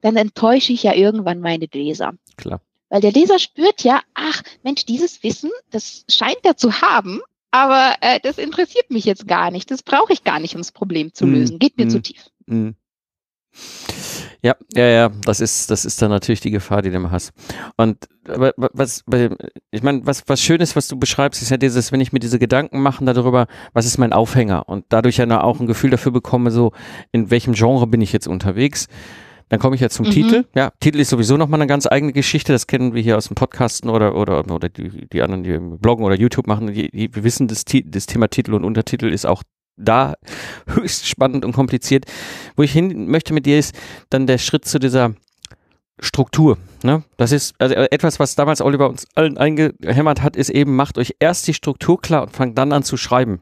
Dann 0.00 0.16
enttäusche 0.16 0.72
ich 0.72 0.82
ja 0.82 0.94
irgendwann 0.94 1.40
meine 1.40 1.68
Leser. 1.72 2.14
Klar. 2.36 2.60
Weil 2.88 3.00
der 3.00 3.12
Leser 3.12 3.38
spürt 3.38 3.84
ja, 3.84 4.02
ach 4.14 4.42
Mensch, 4.62 4.84
dieses 4.86 5.22
Wissen, 5.22 5.50
das 5.70 6.04
scheint 6.08 6.44
er 6.44 6.56
zu 6.56 6.80
haben, 6.80 7.20
aber 7.50 7.94
äh, 8.00 8.20
das 8.20 8.38
interessiert 8.38 8.90
mich 8.90 9.04
jetzt 9.04 9.26
gar 9.26 9.50
nicht. 9.50 9.70
Das 9.70 9.82
brauche 9.82 10.12
ich 10.12 10.24
gar 10.24 10.40
nicht, 10.40 10.54
um 10.54 10.60
das 10.60 10.72
Problem 10.72 11.12
zu 11.12 11.24
hm, 11.24 11.34
lösen. 11.34 11.58
Geht 11.58 11.76
mir 11.76 11.86
mm, 11.86 11.90
zu 11.90 12.02
tief. 12.02 12.30
Mm. 12.46 12.70
Ja, 14.42 14.54
ja, 14.74 14.86
ja, 14.86 15.08
das 15.24 15.40
ist, 15.40 15.70
das 15.70 15.84
ist 15.84 16.00
dann 16.00 16.10
natürlich 16.10 16.40
die 16.40 16.52
Gefahr, 16.52 16.82
die 16.82 16.90
du 16.90 16.96
immer 16.96 17.10
hast. 17.10 17.32
Und 17.76 18.08
aber 18.28 18.52
was, 18.56 19.04
ich 19.70 19.82
meine, 19.82 20.06
was, 20.06 20.22
was 20.26 20.40
Schönes, 20.40 20.76
was 20.76 20.86
du 20.86 20.98
beschreibst, 20.98 21.42
ist 21.42 21.50
ja 21.50 21.56
dieses, 21.56 21.92
wenn 21.92 22.00
ich 22.00 22.12
mir 22.12 22.20
diese 22.20 22.38
Gedanken 22.38 22.80
mache 22.80 23.04
darüber, 23.04 23.46
was 23.72 23.86
ist 23.86 23.98
mein 23.98 24.12
Aufhänger 24.12 24.68
und 24.68 24.84
dadurch 24.90 25.16
ja 25.16 25.40
auch 25.40 25.60
ein 25.60 25.66
Gefühl 25.66 25.90
dafür 25.90 26.12
bekomme, 26.12 26.50
so 26.50 26.72
in 27.10 27.30
welchem 27.30 27.54
Genre 27.54 27.86
bin 27.86 28.00
ich 28.00 28.12
jetzt 28.12 28.28
unterwegs. 28.28 28.86
Dann 29.48 29.60
komme 29.60 29.74
ich 29.74 29.80
ja 29.80 29.88
zum 29.88 30.06
mhm. 30.06 30.10
Titel. 30.10 30.44
Ja, 30.54 30.72
Titel 30.78 31.00
ist 31.00 31.08
sowieso 31.08 31.38
nochmal 31.38 31.58
eine 31.60 31.66
ganz 31.66 31.86
eigene 31.86 32.12
Geschichte. 32.12 32.52
Das 32.52 32.66
kennen 32.66 32.94
wir 32.94 33.02
hier 33.02 33.16
aus 33.16 33.28
dem 33.28 33.34
Podcasten 33.34 33.88
oder, 33.88 34.14
oder, 34.14 34.46
oder 34.50 34.68
die, 34.68 35.08
die 35.08 35.22
anderen, 35.22 35.42
die 35.42 35.58
bloggen 35.58 36.04
oder 36.04 36.16
YouTube 36.16 36.46
machen. 36.46 36.66
Die, 36.66 36.90
die, 36.90 37.14
wir 37.14 37.24
wissen, 37.24 37.48
das, 37.48 37.64
das 37.64 38.06
Thema 38.06 38.28
Titel 38.28 38.52
und 38.52 38.64
Untertitel 38.64 39.06
ist 39.06 39.24
auch 39.24 39.42
da 39.78 40.14
höchst 40.66 41.08
spannend 41.08 41.44
und 41.44 41.52
kompliziert. 41.52 42.06
Wo 42.56 42.62
ich 42.62 42.72
hin 42.72 43.08
möchte 43.08 43.32
mit 43.32 43.46
dir 43.46 43.58
ist 43.58 43.74
dann 44.10 44.26
der 44.26 44.38
Schritt 44.38 44.64
zu 44.64 44.78
dieser 44.78 45.14
Struktur. 46.00 46.58
Ne? 46.82 47.02
Das 47.16 47.32
ist 47.32 47.54
also 47.58 47.74
etwas, 47.74 48.20
was 48.20 48.34
damals 48.34 48.60
Oliver 48.60 48.88
uns 48.88 49.06
allen 49.14 49.36
eingehämmert 49.36 50.22
hat, 50.22 50.36
ist 50.36 50.50
eben, 50.50 50.76
macht 50.76 50.98
euch 50.98 51.16
erst 51.18 51.46
die 51.48 51.54
Struktur 51.54 52.00
klar 52.00 52.22
und 52.22 52.32
fangt 52.32 52.56
dann 52.56 52.72
an 52.72 52.82
zu 52.82 52.96
schreiben. 52.96 53.40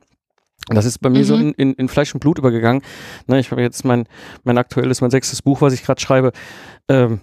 Das 0.69 0.85
ist 0.85 0.99
bei 0.99 1.11
mir 1.11 1.21
mhm. 1.21 1.25
so 1.25 1.35
in, 1.37 1.53
in, 1.53 1.75
in, 1.75 1.89
Fleisch 1.89 2.13
und 2.15 2.21
Blut 2.21 2.39
übergegangen. 2.39 2.83
Ne, 3.27 3.39
ich 3.39 3.51
habe 3.51 3.63
jetzt 3.63 3.85
mein, 3.85 4.09
mein 4.43 4.59
aktuelles, 4.59 5.01
mein 5.01 5.11
sechstes 5.11 5.43
Buch, 5.43 5.61
was 5.61 5.73
ich 5.73 5.85
gerade 5.85 6.01
schreibe. 6.01 6.33
Ähm, 6.89 7.21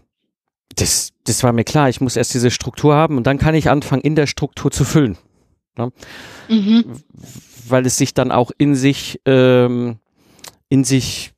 das, 0.76 1.10
das 1.26 1.44
war 1.44 1.52
mir 1.52 1.64
klar, 1.64 1.90
ich 1.90 2.00
muss 2.00 2.16
erst 2.16 2.34
diese 2.34 2.52
Struktur 2.52 2.96
haben 2.96 3.18
und 3.18 3.28
dann 3.28 3.38
kann 3.38 3.56
ich 3.56 3.70
anfangen, 3.70 4.02
in 4.02 4.16
der 4.16 4.28
Struktur 4.28 4.72
zu 4.72 4.86
füllen. 4.86 5.18
Ne? 5.78 5.92
Mhm 6.50 7.04
weil 7.70 7.86
es 7.86 7.98
sich 7.98 8.14
dann 8.14 8.32
auch 8.32 8.52
in 8.58 8.76
sich, 8.76 9.22
ähm, 9.26 9.98
in 10.70 10.84
sich 10.84 11.34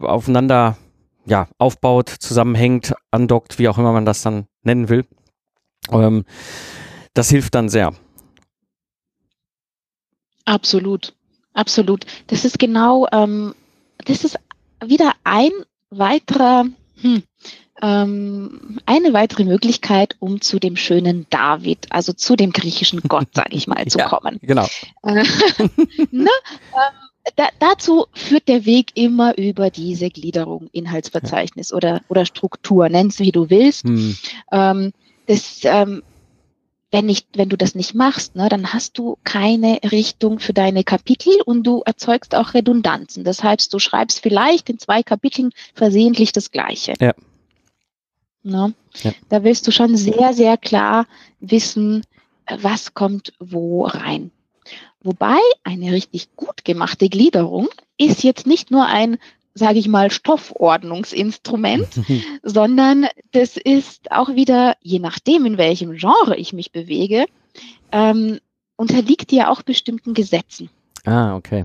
aufeinander 0.00 0.76
ja, 1.24 1.48
aufbaut, 1.58 2.08
zusammenhängt, 2.08 2.94
andockt, 3.10 3.58
wie 3.58 3.68
auch 3.68 3.78
immer 3.78 3.92
man 3.92 4.04
das 4.04 4.22
dann 4.22 4.46
nennen 4.62 4.88
will. 4.88 5.04
Ähm, 5.90 6.24
das 7.14 7.30
hilft 7.30 7.54
dann 7.54 7.68
sehr. 7.68 7.92
Absolut, 10.44 11.14
absolut. 11.52 12.06
Das 12.28 12.44
ist 12.44 12.58
genau, 12.58 13.08
ähm, 13.10 13.54
das 14.04 14.24
ist 14.24 14.38
wieder 14.84 15.12
ein 15.24 15.50
weiterer, 15.90 16.66
hm, 17.00 17.22
ähm, 17.82 18.78
eine 18.86 19.12
weitere 19.12 19.44
Möglichkeit, 19.44 20.16
um 20.18 20.40
zu 20.40 20.58
dem 20.58 20.76
schönen 20.76 21.26
David, 21.30 21.86
also 21.90 22.12
zu 22.12 22.36
dem 22.36 22.52
griechischen 22.52 23.00
Gott, 23.00 23.28
sage 23.34 23.54
ich 23.54 23.66
mal, 23.66 23.84
zu 23.88 23.98
ja, 23.98 24.08
kommen. 24.08 24.38
Genau. 24.42 24.66
Äh, 25.02 25.24
ne? 26.10 26.30
ähm, 26.30 27.06
da, 27.34 27.48
dazu 27.58 28.06
führt 28.12 28.48
der 28.48 28.64
Weg 28.66 28.92
immer 28.94 29.36
über 29.36 29.70
diese 29.70 30.10
Gliederung, 30.10 30.68
Inhaltsverzeichnis 30.72 31.70
ja. 31.70 31.76
oder, 31.76 32.00
oder 32.08 32.24
Struktur, 32.24 32.88
nenn's 32.88 33.18
wie 33.18 33.32
du 33.32 33.50
willst. 33.50 33.84
Hm. 33.84 34.16
Ähm, 34.52 34.92
das, 35.26 35.60
ähm, 35.64 36.02
wenn, 36.92 37.06
nicht, 37.06 37.26
wenn 37.34 37.48
du 37.48 37.56
das 37.56 37.74
nicht 37.74 37.94
machst, 37.94 38.36
ne, 38.36 38.48
dann 38.48 38.72
hast 38.72 38.96
du 38.96 39.18
keine 39.24 39.80
Richtung 39.90 40.38
für 40.38 40.52
deine 40.52 40.84
Kapitel 40.84 41.34
und 41.44 41.64
du 41.64 41.82
erzeugst 41.84 42.34
auch 42.34 42.54
Redundanzen. 42.54 43.24
Das 43.24 43.42
heißt, 43.42 43.74
du 43.74 43.80
schreibst 43.80 44.20
vielleicht 44.20 44.70
in 44.70 44.78
zwei 44.78 45.02
Kapiteln 45.02 45.50
versehentlich 45.74 46.32
das 46.32 46.52
Gleiche. 46.52 46.94
Ja. 47.00 47.12
Ne? 48.46 48.74
Ja. 49.02 49.12
Da 49.28 49.42
willst 49.42 49.66
du 49.66 49.72
schon 49.72 49.96
sehr, 49.96 50.32
sehr 50.32 50.56
klar 50.56 51.06
wissen, 51.40 52.02
was 52.48 52.94
kommt 52.94 53.32
wo 53.40 53.84
rein. 53.84 54.30
Wobei 55.02 55.38
eine 55.64 55.92
richtig 55.92 56.34
gut 56.36 56.64
gemachte 56.64 57.08
Gliederung 57.08 57.68
ist 57.98 58.22
jetzt 58.22 58.46
nicht 58.46 58.70
nur 58.70 58.86
ein, 58.86 59.18
sage 59.54 59.78
ich 59.78 59.88
mal, 59.88 60.10
Stoffordnungsinstrument, 60.10 61.88
sondern 62.42 63.06
das 63.32 63.56
ist 63.56 64.12
auch 64.12 64.34
wieder, 64.34 64.76
je 64.80 65.00
nachdem, 65.00 65.44
in 65.44 65.58
welchem 65.58 65.96
Genre 65.96 66.36
ich 66.36 66.52
mich 66.52 66.70
bewege, 66.70 67.26
ähm, 67.90 68.38
unterliegt 68.76 69.32
ja 69.32 69.50
auch 69.50 69.62
bestimmten 69.62 70.14
Gesetzen. 70.14 70.70
Ah, 71.04 71.34
okay. 71.36 71.64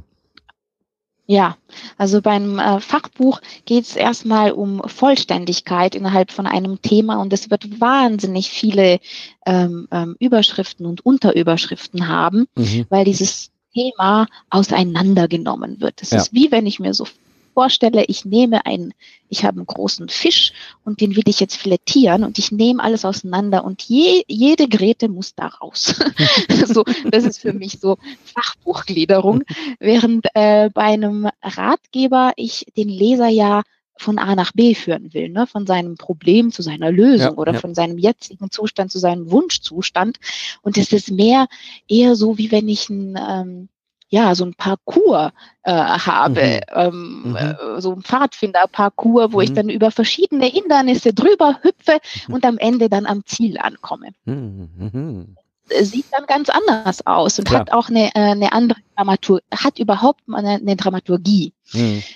Ja, 1.31 1.55
also 1.97 2.21
beim 2.21 2.59
äh, 2.59 2.81
Fachbuch 2.81 3.39
geht 3.63 3.85
es 3.85 3.95
erstmal 3.95 4.51
um 4.51 4.81
Vollständigkeit 4.85 5.95
innerhalb 5.95 6.29
von 6.29 6.45
einem 6.45 6.81
Thema 6.81 7.21
und 7.21 7.31
es 7.31 7.49
wird 7.49 7.79
wahnsinnig 7.79 8.49
viele 8.49 8.99
ähm, 9.45 9.87
ähm, 9.91 10.17
Überschriften 10.19 10.85
und 10.85 11.05
Unterüberschriften 11.05 12.09
haben, 12.09 12.47
mhm. 12.57 12.85
weil 12.89 13.05
dieses 13.05 13.49
Thema 13.73 14.27
auseinandergenommen 14.49 15.79
wird. 15.79 16.01
Es 16.01 16.09
ja. 16.09 16.17
ist 16.17 16.33
wie 16.33 16.51
wenn 16.51 16.65
ich 16.65 16.81
mir 16.81 16.93
so 16.93 17.05
vorstelle, 17.53 18.05
ich 18.05 18.25
nehme 18.25 18.65
einen, 18.65 18.93
ich 19.29 19.43
habe 19.45 19.57
einen 19.57 19.65
großen 19.65 20.09
Fisch 20.09 20.53
und 20.83 21.01
den 21.01 21.15
will 21.15 21.23
ich 21.27 21.39
jetzt 21.39 21.55
filetieren 21.55 22.23
und 22.23 22.39
ich 22.39 22.51
nehme 22.51 22.83
alles 22.83 23.05
auseinander 23.05 23.63
und 23.63 23.81
je, 23.81 24.23
jede 24.27 24.67
Gräte 24.67 25.09
muss 25.09 25.35
da 25.35 25.47
raus. 25.47 25.95
so, 26.65 26.83
das 27.09 27.23
ist 27.23 27.39
für 27.39 27.53
mich 27.53 27.79
so 27.79 27.97
Fachbuchgliederung, 28.25 29.43
während 29.79 30.27
äh, 30.33 30.69
bei 30.69 30.83
einem 30.83 31.29
Ratgeber 31.41 32.33
ich 32.35 32.65
den 32.75 32.89
Leser 32.89 33.27
ja 33.27 33.63
von 34.01 34.17
A 34.17 34.35
nach 34.35 34.51
B 34.51 34.73
führen 34.73 35.13
will, 35.13 35.29
ne? 35.29 35.47
von 35.47 35.67
seinem 35.67 35.95
Problem 35.95 36.51
zu 36.51 36.61
seiner 36.61 36.91
Lösung 36.91 37.33
ja, 37.33 37.37
oder 37.37 37.53
ja. 37.53 37.59
von 37.59 37.75
seinem 37.75 37.97
jetzigen 37.97 38.49
Zustand 38.49 38.91
zu 38.91 38.99
seinem 38.99 39.31
Wunschzustand. 39.31 40.17
Und 40.61 40.77
es 40.77 40.91
ist 40.91 41.11
mehr 41.11 41.47
eher 41.87 42.15
so, 42.15 42.37
wie 42.37 42.51
wenn 42.51 42.67
ich 42.67 42.89
ein 42.89 43.17
ähm, 43.17 43.69
ja, 44.11 44.35
so 44.35 44.45
ein 44.45 44.53
Parcours 44.53 45.31
äh, 45.63 45.71
habe, 45.71 46.41
mhm. 46.41 46.75
Ähm, 46.75 47.21
mhm. 47.23 47.35
Äh, 47.35 47.81
so 47.81 47.93
ein 47.93 48.01
Pfadfinder-Parcours, 48.01 49.31
wo 49.31 49.37
mhm. 49.37 49.43
ich 49.43 49.53
dann 49.53 49.69
über 49.69 49.89
verschiedene 49.89 50.45
Hindernisse 50.45 51.13
drüber 51.13 51.59
hüpfe 51.61 51.99
mhm. 52.27 52.33
und 52.33 52.45
am 52.45 52.57
Ende 52.57 52.89
dann 52.89 53.05
am 53.05 53.25
Ziel 53.25 53.57
ankomme. 53.57 54.09
Mhm. 54.25 54.69
mhm. 54.77 55.35
Sieht 55.79 56.07
dann 56.11 56.25
ganz 56.25 56.49
anders 56.49 57.07
aus 57.07 57.39
und 57.39 57.47
Klar. 57.47 57.61
hat 57.61 57.71
auch 57.71 57.87
eine, 57.87 58.07
äh, 58.07 58.31
eine 58.31 58.51
andere 58.51 58.81
Dramatur, 58.97 59.39
hat 59.55 59.79
überhaupt 59.79 60.19
eine, 60.29 60.55
eine 60.55 60.75
Dramaturgie. 60.75 61.53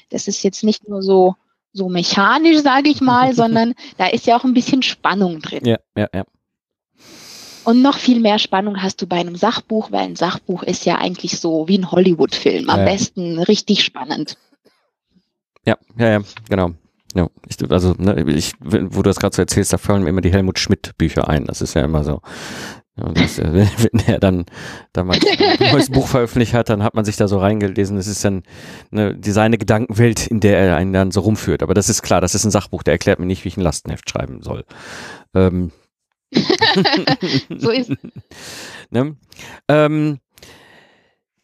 Das 0.09 0.27
ist 0.27 0.43
jetzt 0.43 0.65
nicht 0.65 0.89
nur 0.89 1.01
so, 1.01 1.35
so 1.71 1.87
mechanisch, 1.87 2.61
sage 2.61 2.89
ich 2.89 2.99
mal, 2.99 3.33
sondern 3.33 3.73
da 3.97 4.07
ist 4.07 4.27
ja 4.27 4.37
auch 4.37 4.43
ein 4.43 4.53
bisschen 4.53 4.81
Spannung 4.81 5.39
drin. 5.39 5.63
Ja, 5.63 5.77
ja, 5.95 6.09
ja. 6.13 6.25
Und 7.65 7.81
noch 7.81 7.97
viel 7.97 8.19
mehr 8.19 8.39
Spannung 8.39 8.81
hast 8.81 9.01
du 9.01 9.07
bei 9.07 9.17
einem 9.17 9.35
Sachbuch, 9.35 9.91
weil 9.91 10.05
ein 10.05 10.15
Sachbuch 10.15 10.63
ist 10.63 10.85
ja 10.85 10.97
eigentlich 10.97 11.39
so 11.39 11.67
wie 11.67 11.77
ein 11.77 11.91
Hollywood-Film. 11.91 12.69
Am 12.69 12.79
ja. 12.79 12.85
besten 12.85 13.39
richtig 13.39 13.83
spannend. 13.83 14.37
Ja, 15.65 15.77
ja, 15.97 16.09
ja, 16.11 16.21
genau. 16.47 16.71
Ja, 17.15 17.29
ich, 17.47 17.71
also, 17.71 17.95
ne, 17.97 18.23
ich, 18.29 18.53
wo 18.59 19.01
du 19.01 19.09
das 19.09 19.19
gerade 19.19 19.35
so 19.35 19.41
erzählst, 19.41 19.73
da 19.73 19.77
fallen 19.77 20.03
mir 20.03 20.09
immer 20.09 20.21
die 20.21 20.31
Helmut 20.31 20.59
Schmidt-Bücher 20.59 21.27
ein. 21.27 21.45
Das 21.45 21.61
ist 21.61 21.73
ja 21.73 21.83
immer 21.83 22.03
so. 22.03 22.21
Ja, 22.97 23.11
das, 23.11 23.37
wenn 23.39 23.99
er 24.05 24.19
dann 24.19 24.45
damals 24.93 25.25
ein 25.25 25.71
neues 25.71 25.89
Buch 25.89 26.07
veröffentlicht 26.07 26.53
hat, 26.53 26.69
dann 26.69 26.83
hat 26.83 26.93
man 26.93 27.03
sich 27.03 27.15
da 27.15 27.27
so 27.27 27.39
reingelesen. 27.39 27.95
Das 27.95 28.07
ist 28.07 28.23
dann 28.23 28.43
ne, 28.91 29.15
die 29.15 29.31
seine 29.31 29.57
Gedankenwelt, 29.57 30.27
in 30.27 30.39
der 30.39 30.59
er 30.59 30.75
einen 30.75 30.93
dann 30.93 31.11
so 31.11 31.21
rumführt. 31.21 31.63
Aber 31.63 31.73
das 31.73 31.89
ist 31.89 32.03
klar, 32.03 32.21
das 32.21 32.35
ist 32.35 32.45
ein 32.45 32.51
Sachbuch, 32.51 32.83
der 32.83 32.93
erklärt 32.93 33.19
mir 33.19 33.25
nicht, 33.25 33.43
wie 33.43 33.49
ich 33.49 33.57
ein 33.57 33.61
Lastenheft 33.61 34.09
schreiben 34.09 34.43
soll. 34.43 34.65
Ähm, 35.33 35.71
so 37.57 37.69
ist 37.71 37.91
ne? 38.89 39.15
ähm, 39.67 40.19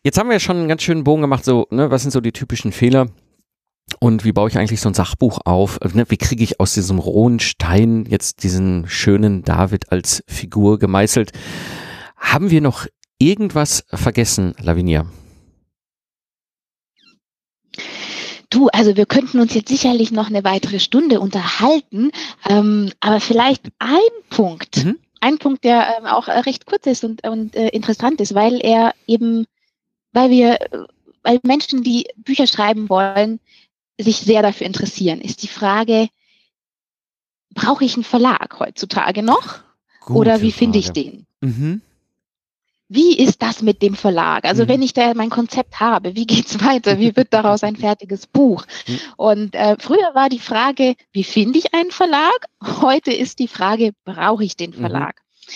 Jetzt 0.04 0.18
haben 0.18 0.30
wir 0.30 0.34
ja 0.34 0.40
schon 0.40 0.58
einen 0.58 0.68
ganz 0.68 0.82
schönen 0.82 1.04
Bogen 1.04 1.22
gemacht, 1.22 1.46
so, 1.46 1.68
ne, 1.70 1.92
was 1.92 2.02
sind 2.02 2.10
so 2.10 2.22
die 2.22 2.32
typischen 2.32 2.72
Fehler? 2.72 3.10
Und 4.00 4.24
wie 4.24 4.32
baue 4.32 4.50
ich 4.50 4.58
eigentlich 4.58 4.82
so 4.82 4.90
ein 4.90 4.96
Sachbuch 4.96 5.42
auf? 5.46 5.80
Ne, 5.94 6.06
wie 6.10 6.18
kriege 6.18 6.44
ich 6.44 6.60
aus 6.60 6.74
diesem 6.74 6.98
rohen 6.98 7.40
Stein 7.40 8.06
jetzt 8.08 8.42
diesen 8.42 8.88
schönen 8.88 9.44
David 9.44 9.92
als 9.92 10.24
Figur 10.28 10.80
gemeißelt? 10.80 11.32
Haben 12.18 12.50
wir 12.50 12.62
noch 12.62 12.88
irgendwas 13.20 13.86
vergessen, 13.94 14.56
Lavinia? 14.60 15.06
Du, 18.52 18.68
also 18.68 18.98
wir 18.98 19.06
könnten 19.06 19.40
uns 19.40 19.54
jetzt 19.54 19.70
sicherlich 19.70 20.12
noch 20.12 20.28
eine 20.28 20.44
weitere 20.44 20.80
Stunde 20.80 21.22
unterhalten, 21.22 22.12
ähm, 22.48 22.92
aber 23.00 23.22
vielleicht 23.22 23.64
ein 23.80 23.98
Punkt, 24.30 24.84
mhm. 24.86 25.00
ein 25.22 25.38
Punkt, 25.40 25.64
der 25.64 25.98
ähm, 25.98 26.06
auch 26.06 26.28
äh, 26.28 26.38
recht 26.40 26.66
kurz 26.66 26.86
ist 26.86 27.06
und, 27.06 27.26
und 27.26 27.56
äh, 27.56 27.70
interessant 27.70 28.20
ist, 28.20 28.36
weil 28.36 28.60
er 28.62 28.94
eben, 29.08 29.46
weil 30.12 30.30
wir, 30.32 30.60
weil 31.24 31.40
Menschen, 31.44 31.82
die 31.82 32.08
Bücher 32.18 32.46
schreiben 32.46 32.90
wollen, 32.90 33.40
sich 33.98 34.18
sehr 34.18 34.42
dafür 34.42 34.68
interessieren, 34.68 35.22
ist 35.22 35.44
die 35.44 35.48
Frage, 35.48 36.10
brauche 37.54 37.86
ich 37.86 37.96
einen 37.96 38.04
Verlag 38.04 38.60
heutzutage 38.60 39.24
noch? 39.24 39.60
Gute 40.02 40.20
oder 40.20 40.42
wie 40.42 40.52
finde 40.52 40.78
ich 40.78 40.92
den? 40.92 41.26
Mhm. 41.40 41.82
Wie 42.94 43.18
ist 43.18 43.42
das 43.42 43.62
mit 43.62 43.82
dem 43.82 43.96
Verlag? 43.96 44.44
Also 44.44 44.66
mhm. 44.66 44.68
wenn 44.68 44.82
ich 44.82 44.92
da 44.92 45.14
mein 45.14 45.30
Konzept 45.30 45.80
habe, 45.80 46.14
wie 46.16 46.26
geht's 46.26 46.62
weiter? 46.62 47.00
Wie 47.00 47.16
wird 47.16 47.30
daraus 47.34 47.64
ein 47.64 47.78
fertiges 47.78 48.28
Buch? 48.28 48.66
Mhm. 48.86 49.00
Und 49.16 49.56
äh, 49.56 49.78
früher 49.80 50.14
war 50.14 50.28
die 50.28 50.40
Frage, 50.40 50.96
wie 51.14 51.24
finde 51.24 51.58
ich 51.58 51.74
einen 51.74 51.92
Verlag? 51.92 52.48
Heute 52.62 53.14
ist 53.14 53.40
die 53.40 53.48
Frage, 53.48 53.92
brauche 54.04 54.44
ich 54.44 54.58
den 54.58 54.72
mhm. 54.72 54.82
Verlag? 54.82 55.16
Mhm. 55.16 55.52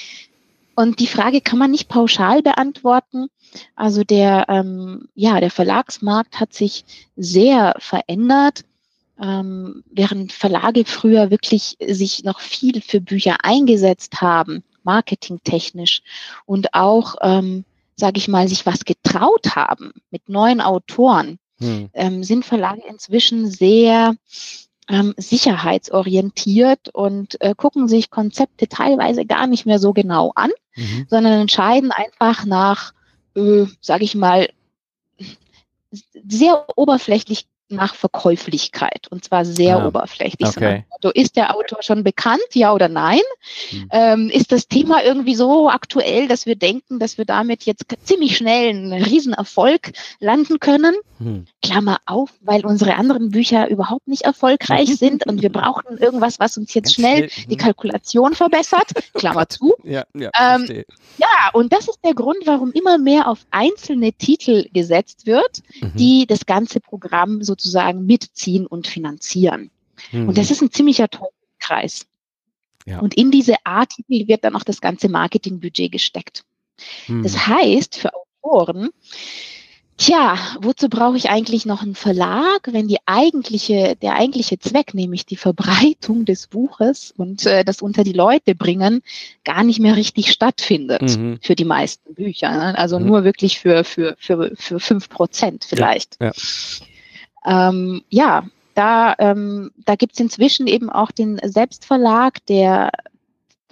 Und 0.75 0.99
die 1.01 1.07
Frage 1.07 1.41
kann 1.41 1.59
man 1.59 1.71
nicht 1.71 1.89
pauschal 1.89 2.41
beantworten. 2.41 3.27
Also 3.75 4.05
der, 4.05 4.45
ähm, 4.47 5.09
ja, 5.13 5.41
der 5.41 5.51
Verlagsmarkt 5.51 6.39
hat 6.39 6.53
sich 6.53 6.85
sehr 7.17 7.75
verändert 7.79 8.63
ähm, 9.21 9.83
während 9.91 10.31
Verlage 10.31 10.85
früher 10.85 11.31
wirklich 11.31 11.75
sich 11.85 12.23
noch 12.23 12.39
viel 12.39 12.81
für 12.81 13.01
Bücher 13.01 13.37
eingesetzt 13.43 14.21
haben, 14.21 14.63
marketingtechnisch 14.85 16.01
und 16.45 16.73
auch, 16.73 17.15
ähm, 17.21 17.65
sage 17.95 18.17
ich 18.17 18.27
mal, 18.27 18.47
sich 18.47 18.65
was 18.65 18.85
getraut 18.85 19.55
haben 19.55 19.93
mit 20.11 20.29
neuen 20.29 20.61
Autoren, 20.61 21.39
hm. 21.59 21.89
ähm, 21.93 22.23
sind 22.23 22.45
Verlage 22.45 22.81
inzwischen 22.87 23.49
sehr 23.49 24.15
ähm, 24.89 25.13
sicherheitsorientiert 25.17 26.89
und 26.93 27.41
äh, 27.41 27.55
gucken 27.55 27.87
sich 27.87 28.09
Konzepte 28.09 28.67
teilweise 28.67 29.25
gar 29.25 29.47
nicht 29.47 29.65
mehr 29.65 29.79
so 29.79 29.93
genau 29.93 30.31
an, 30.35 30.51
mhm. 30.75 31.07
sondern 31.09 31.41
entscheiden 31.41 31.91
einfach 31.91 32.45
nach, 32.45 32.93
äh, 33.35 33.65
sage 33.81 34.03
ich 34.03 34.15
mal, 34.15 34.49
sehr 36.27 36.67
oberflächlich 36.75 37.47
nach 37.69 37.95
Verkäuflichkeit 37.95 39.07
und 39.09 39.23
zwar 39.23 39.45
sehr 39.45 39.77
ah, 39.77 39.87
oberflächlich. 39.87 40.49
Okay. 40.49 40.85
So, 41.01 41.09
ist 41.09 41.35
der 41.35 41.55
Autor 41.55 41.81
schon 41.81 42.03
bekannt, 42.03 42.43
ja 42.53 42.73
oder 42.73 42.89
nein? 42.89 43.21
Hm. 43.69 43.89
Ähm, 43.91 44.29
ist 44.29 44.51
das 44.51 44.67
Thema 44.67 45.03
irgendwie 45.03 45.35
so 45.35 45.69
aktuell, 45.69 46.27
dass 46.27 46.45
wir 46.45 46.55
denken, 46.55 46.99
dass 46.99 47.17
wir 47.17 47.25
damit 47.25 47.63
jetzt 47.63 47.85
ziemlich 48.03 48.37
schnell 48.37 48.69
einen 48.69 48.93
Riesenerfolg 48.93 49.93
landen 50.19 50.59
können? 50.59 50.95
Hm. 51.19 51.45
Klammer 51.61 51.97
auf, 52.05 52.29
weil 52.41 52.65
unsere 52.65 52.95
anderen 52.95 53.31
Bücher 53.31 53.69
überhaupt 53.69 54.07
nicht 54.07 54.23
erfolgreich 54.23 54.95
sind 54.99 55.25
und 55.25 55.41
wir 55.41 55.51
brauchen 55.51 55.97
irgendwas, 55.97 56.39
was 56.39 56.57
uns 56.57 56.73
jetzt 56.73 56.93
schnell, 56.93 57.29
die 57.49 57.55
mhm. 57.55 57.59
Kalkulation 57.59 58.33
verbessert. 58.35 58.91
Klammer 59.13 59.47
zu. 59.49 59.75
Ja, 59.83 60.05
ja, 60.13 60.29
ähm, 60.39 60.83
ja, 61.17 61.49
und 61.53 61.71
das 61.73 61.87
ist 61.87 61.99
der 62.03 62.13
Grund, 62.13 62.39
warum 62.45 62.71
immer 62.71 62.97
mehr 62.97 63.27
auf 63.27 63.45
einzelne 63.51 64.13
Titel 64.13 64.67
gesetzt 64.73 65.25
wird, 65.25 65.63
mhm. 65.81 65.93
die 65.95 66.27
das 66.27 66.45
ganze 66.45 66.79
Programm 66.79 67.43
sozusagen 67.55 68.05
mitziehen 68.05 68.67
und 68.67 68.87
finanzieren. 68.87 69.71
Mhm. 70.11 70.29
Und 70.29 70.37
das 70.37 70.51
ist 70.51 70.61
ein 70.61 70.71
ziemlicher 70.71 71.09
Teufelskreis. 71.09 72.05
Ja. 72.85 72.99
Und 72.99 73.15
in 73.15 73.31
diese 73.31 73.55
A-Titel 73.63 74.27
wird 74.27 74.43
dann 74.43 74.55
auch 74.55 74.63
das 74.63 74.81
ganze 74.81 75.09
Marketingbudget 75.09 75.91
gesteckt. 75.91 76.43
Mhm. 77.07 77.23
Das 77.23 77.47
heißt, 77.47 77.97
für 77.97 78.11
Autoren, 78.43 78.89
Tja, 79.97 80.37
wozu 80.59 80.89
brauche 80.89 81.15
ich 81.15 81.29
eigentlich 81.29 81.65
noch 81.65 81.81
einen 81.81 81.95
Verlag, 81.95 82.67
wenn 82.69 82.89
die 82.89 82.97
eigentliche, 83.05 83.95
der 83.95 84.15
eigentliche 84.15 84.59
Zweck, 84.59 84.93
nämlich 84.93 85.25
die 85.25 85.37
Verbreitung 85.37 86.25
des 86.25 86.47
Buches 86.47 87.13
und 87.15 87.45
äh, 87.45 87.63
das 87.63 87.81
unter 87.81 88.03
die 88.03 88.11
Leute 88.11 88.55
bringen, 88.55 89.03
gar 89.45 89.63
nicht 89.63 89.79
mehr 89.79 89.95
richtig 89.95 90.31
stattfindet 90.33 91.17
mhm. 91.17 91.39
für 91.41 91.55
die 91.55 91.63
meisten 91.63 92.13
Bücher. 92.13 92.51
Ne? 92.51 92.77
Also 92.77 92.99
mhm. 92.99 93.05
nur 93.05 93.23
wirklich 93.23 93.59
für, 93.59 93.85
für, 93.85 94.17
für, 94.19 94.51
für 94.55 94.81
fünf 94.81 95.07
Prozent 95.07 95.63
vielleicht. 95.63 96.17
Ja, 96.19 96.27
ja. 96.27 96.33
Ähm, 97.45 98.03
ja 98.09 98.45
da, 98.75 99.15
ähm, 99.17 99.71
da 99.85 99.95
gibt 99.95 100.13
es 100.13 100.19
inzwischen 100.19 100.67
eben 100.67 100.89
auch 100.89 101.11
den 101.11 101.39
Selbstverlag, 101.43 102.45
der 102.45 102.91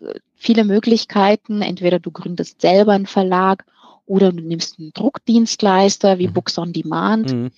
äh, 0.02 0.14
viele 0.36 0.64
Möglichkeiten, 0.64 1.62
entweder 1.62 2.00
du 2.00 2.10
gründest 2.10 2.62
selber 2.62 2.94
einen 2.94 3.06
Verlag 3.06 3.66
oder 4.06 4.32
du 4.32 4.42
nimmst 4.42 4.80
einen 4.80 4.94
Druckdienstleister 4.94 6.18
wie 6.18 6.28
mhm. 6.28 6.34
Books 6.34 6.58
on 6.58 6.74
Demand, 6.74 7.34
mhm. 7.34 7.52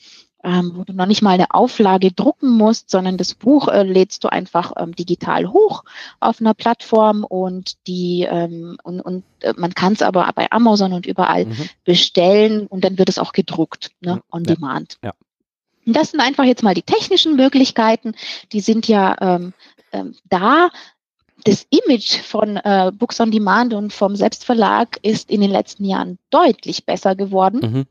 ähm, 0.43 0.71
wo 0.75 0.83
du 0.83 0.93
noch 0.93 1.05
nicht 1.05 1.21
mal 1.21 1.31
eine 1.31 1.51
Auflage 1.51 2.11
drucken 2.11 2.49
musst, 2.49 2.89
sondern 2.89 3.17
das 3.17 3.35
Buch 3.35 3.67
äh, 3.67 3.83
lädst 3.83 4.23
du 4.23 4.31
einfach 4.31 4.73
ähm, 4.77 4.95
digital 4.95 5.47
hoch 5.47 5.83
auf 6.19 6.41
einer 6.41 6.55
Plattform 6.55 7.23
und 7.23 7.75
die 7.87 8.27
ähm, 8.29 8.77
und, 8.83 9.01
und 9.01 9.23
äh, 9.41 9.53
man 9.55 9.73
kann 9.75 9.93
es 9.93 10.01
aber 10.01 10.29
bei 10.33 10.51
Amazon 10.51 10.93
und 10.93 11.05
überall 11.05 11.45
mhm. 11.45 11.69
bestellen 11.83 12.65
und 12.67 12.83
dann 12.83 12.97
wird 12.97 13.09
es 13.09 13.19
auch 13.19 13.33
gedruckt, 13.33 13.91
ne, 14.01 14.21
on 14.31 14.43
ja. 14.45 14.55
Demand. 14.55 14.97
Ja. 15.03 15.13
Das 15.85 16.11
sind 16.11 16.19
einfach 16.19 16.43
jetzt 16.43 16.63
mal 16.63 16.73
die 16.73 16.81
technischen 16.81 17.35
Möglichkeiten. 17.35 18.15
Die 18.51 18.59
sind 18.59 18.87
ja 18.87 19.15
ähm, 19.21 19.53
ähm, 19.91 20.15
da 20.25 20.69
das 21.43 21.67
Image 21.69 22.17
von 22.21 22.57
äh, 22.57 22.91
Books 22.93 23.19
on 23.19 23.29
Demand 23.29 23.73
und 23.73 23.93
vom 23.93 24.15
Selbstverlag 24.15 24.97
ist 25.03 25.29
in 25.29 25.41
den 25.41 25.51
letzten 25.51 25.85
Jahren 25.85 26.17
deutlich 26.31 26.85
besser 26.85 27.15
geworden. 27.15 27.59
Mhm. 27.59 27.85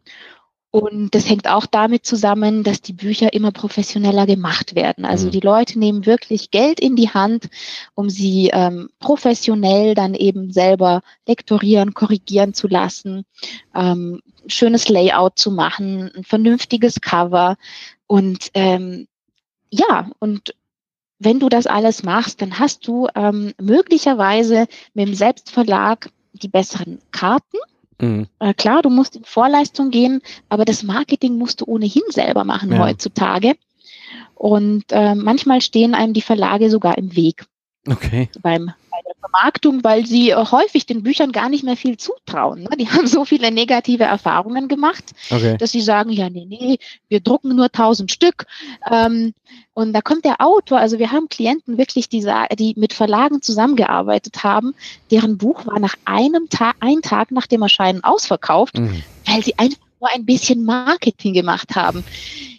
Und 0.75 1.15
das 1.15 1.29
hängt 1.29 1.47
auch 1.47 1.67
damit 1.67 2.05
zusammen, 2.05 2.65
dass 2.65 2.81
die 2.81 2.95
Bücher 2.95 3.33
immer 3.33 3.53
professioneller 3.53 4.27
gemacht 4.27 4.75
werden. 4.75 5.05
Also 5.05 5.29
mhm. 5.29 5.31
die 5.31 5.39
Leute 5.39 5.79
nehmen 5.79 6.05
wirklich 6.05 6.51
Geld 6.51 6.81
in 6.81 6.97
die 6.97 7.11
Hand, 7.11 7.49
um 7.95 8.11
sie 8.11 8.51
ähm, 8.53 8.91
professionell 8.99 9.95
dann 9.95 10.15
eben 10.15 10.53
selber 10.53 11.03
lektorieren, 11.29 11.95
korrigieren 11.95 12.55
zu 12.55 12.67
lassen, 12.67 13.25
ähm, 13.73 14.21
schönes 14.49 14.89
Layout 14.89 15.39
zu 15.39 15.53
machen, 15.53 16.11
ein 16.13 16.25
vernünftiges 16.25 17.01
Cover. 17.01 17.57
Und 18.09 18.51
ähm, 18.55 19.07
ja, 19.71 20.11
und 20.19 20.57
wenn 21.21 21.39
du 21.39 21.49
das 21.49 21.69
alles 21.69 22.03
machst, 22.03 22.43
dann 22.43 22.59
hast 22.59 22.85
du 22.89 23.07
ähm, 23.15 23.55
möglicherweise 23.61 24.67
mit 24.93 25.07
dem 25.07 25.15
Selbstverlag 25.15 26.11
die 26.33 26.49
besseren 26.49 26.99
Karten. 27.13 27.59
Mhm. 28.01 28.27
Äh, 28.39 28.55
klar, 28.55 28.83
du 28.83 28.91
musst 28.91 29.17
in 29.17 29.25
Vorleistung 29.25 29.91
gehen, 29.91 30.21
aber 30.49 30.65
das 30.65 30.83
Marketing 30.83 31.39
musst 31.39 31.61
du 31.61 31.67
ohnehin 31.67 32.03
selber 32.11 32.45
machen 32.45 32.73
ja. 32.73 32.79
heutzutage. 32.79 33.55
Und 34.35 34.85
äh, 34.91 35.15
manchmal 35.15 35.61
stehen 35.61 35.95
einem 35.95 36.13
die 36.13 36.23
Verlage 36.23 36.71
sogar 36.71 36.99
im 36.99 37.17
Weg. 37.17 37.47
Okay. 37.89 38.29
Beim 38.43 38.73
Vermarktung, 39.21 39.83
weil 39.83 40.07
sie 40.07 40.31
äh, 40.31 40.37
häufig 40.37 40.87
den 40.87 41.03
Büchern 41.03 41.33
gar 41.33 41.49
nicht 41.49 41.65
mehr 41.65 41.77
viel 41.77 41.97
zutrauen. 41.97 42.63
Ne? 42.63 42.71
Die 42.79 42.89
haben 42.91 43.07
so 43.07 43.25
viele 43.25 43.51
negative 43.51 44.05
Erfahrungen 44.05 44.69
gemacht, 44.69 45.05
okay. 45.31 45.57
dass 45.59 45.73
sie 45.73 45.81
sagen, 45.81 46.11
ja, 46.11 46.31
nee, 46.31 46.47
nee, 46.47 46.79
wir 47.09 47.21
drucken 47.21 47.55
nur 47.57 47.71
tausend 47.71 48.13
Stück. 48.13 48.47
Ähm, 48.91 49.35
und 49.73 49.93
da 49.93 50.01
kommt 50.01 50.25
der 50.25 50.41
Autor, 50.41 50.79
also 50.79 50.99
wir 50.99 51.11
haben 51.11 51.29
Klienten 51.29 51.79
wirklich, 51.79 52.09
die, 52.09 52.27
die 52.59 52.75
mit 52.77 52.93
Verlagen 52.93 53.43
zusammengearbeitet 53.43 54.45
haben, 54.45 54.75
deren 55.11 55.37
Buch 55.37 55.67
war 55.67 55.81
nach 55.81 55.97
einem 56.05 56.49
Tag, 56.49 56.77
ein 56.81 57.03
Tag 57.03 57.33
nach 57.33 57.47
dem 57.47 57.63
Erscheinen 57.63 58.05
ausverkauft, 58.05 58.79
mhm. 58.79 59.03
weil 59.27 59.43
sie 59.43 59.59
einfach 59.59 59.84
nur 60.05 60.15
ein 60.15 60.27
bisschen 60.27 60.65
Marketing 60.65 61.33
gemacht 61.33 61.75
haben. 61.75 62.05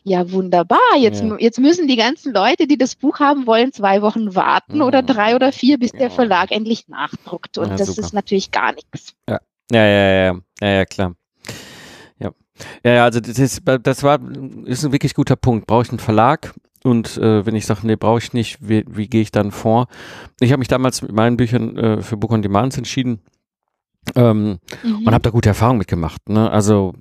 Ja, 0.04 0.32
wunderbar. 0.32 0.80
Jetzt, 0.98 1.24
ja. 1.24 1.36
jetzt 1.40 1.60
müssen 1.60 1.88
die 1.88 1.96
ganzen 1.96 2.34
Leute, 2.34 2.68
die 2.68 2.78
das 2.78 2.96
Buch 2.96 3.20
haben 3.20 3.48
wollen, 3.48 3.72
zwei 3.72 4.02
Wochen 4.02 4.36
warten 4.36 4.78
ja. 4.78 4.84
oder 4.84 5.02
drei 5.02 5.36
oder 5.36 5.52
vier, 5.52 5.80
bis 5.80 5.92
ja. 5.94 6.00
der 6.00 6.12
Verlag 6.12 6.52
endlich 6.52 6.88
nachdruckt. 6.88 7.58
Und 7.58 7.80
das 7.80 7.88
super. 7.88 8.02
ist 8.02 8.14
natürlich 8.14 8.52
gar 8.52 8.74
nichts. 8.74 9.14
Ja, 9.30 9.40
ja, 9.72 9.86
ja, 9.86 10.34
ja, 10.62 10.68
ja, 10.68 10.86
klar. 10.86 11.16
Ja. 12.20 12.32
Ja, 12.84 13.04
also 13.04 13.20
das, 13.20 13.40
ist, 13.40 13.62
das 13.84 14.04
war 14.04 14.20
ist 14.66 14.86
ein 14.86 14.92
wirklich 14.92 15.16
guter 15.16 15.36
Punkt. 15.36 15.68
Brauche 15.68 15.84
ich 15.84 15.90
einen 15.90 16.00
Verlag? 16.00 16.54
Und 16.84 17.18
äh, 17.18 17.44
wenn 17.44 17.56
ich 17.56 17.66
sage, 17.66 17.88
nee, 17.88 17.96
brauche 17.96 18.20
ich 18.20 18.34
nicht, 18.34 18.60
wie, 18.62 18.86
wie 18.88 19.08
gehe 19.08 19.22
ich 19.22 19.32
dann 19.32 19.52
vor? 19.52 19.88
Ich 20.40 20.52
habe 20.52 20.60
mich 20.60 20.68
damals 20.68 21.02
mit 21.02 21.14
meinen 21.14 21.36
Büchern 21.36 21.76
äh, 21.78 22.02
für 22.04 22.16
Book 22.16 22.32
on 22.32 22.44
Demand 22.44 22.78
entschieden 22.78 23.22
ähm, 24.16 24.60
mhm. 24.84 24.98
Und 25.06 25.14
habe 25.14 25.24
da 25.24 25.30
gute 25.32 25.50
Erfahrungen 25.50 25.80
mitgemacht. 25.80 26.30
Ne? 26.30 26.50
Also 26.50 26.94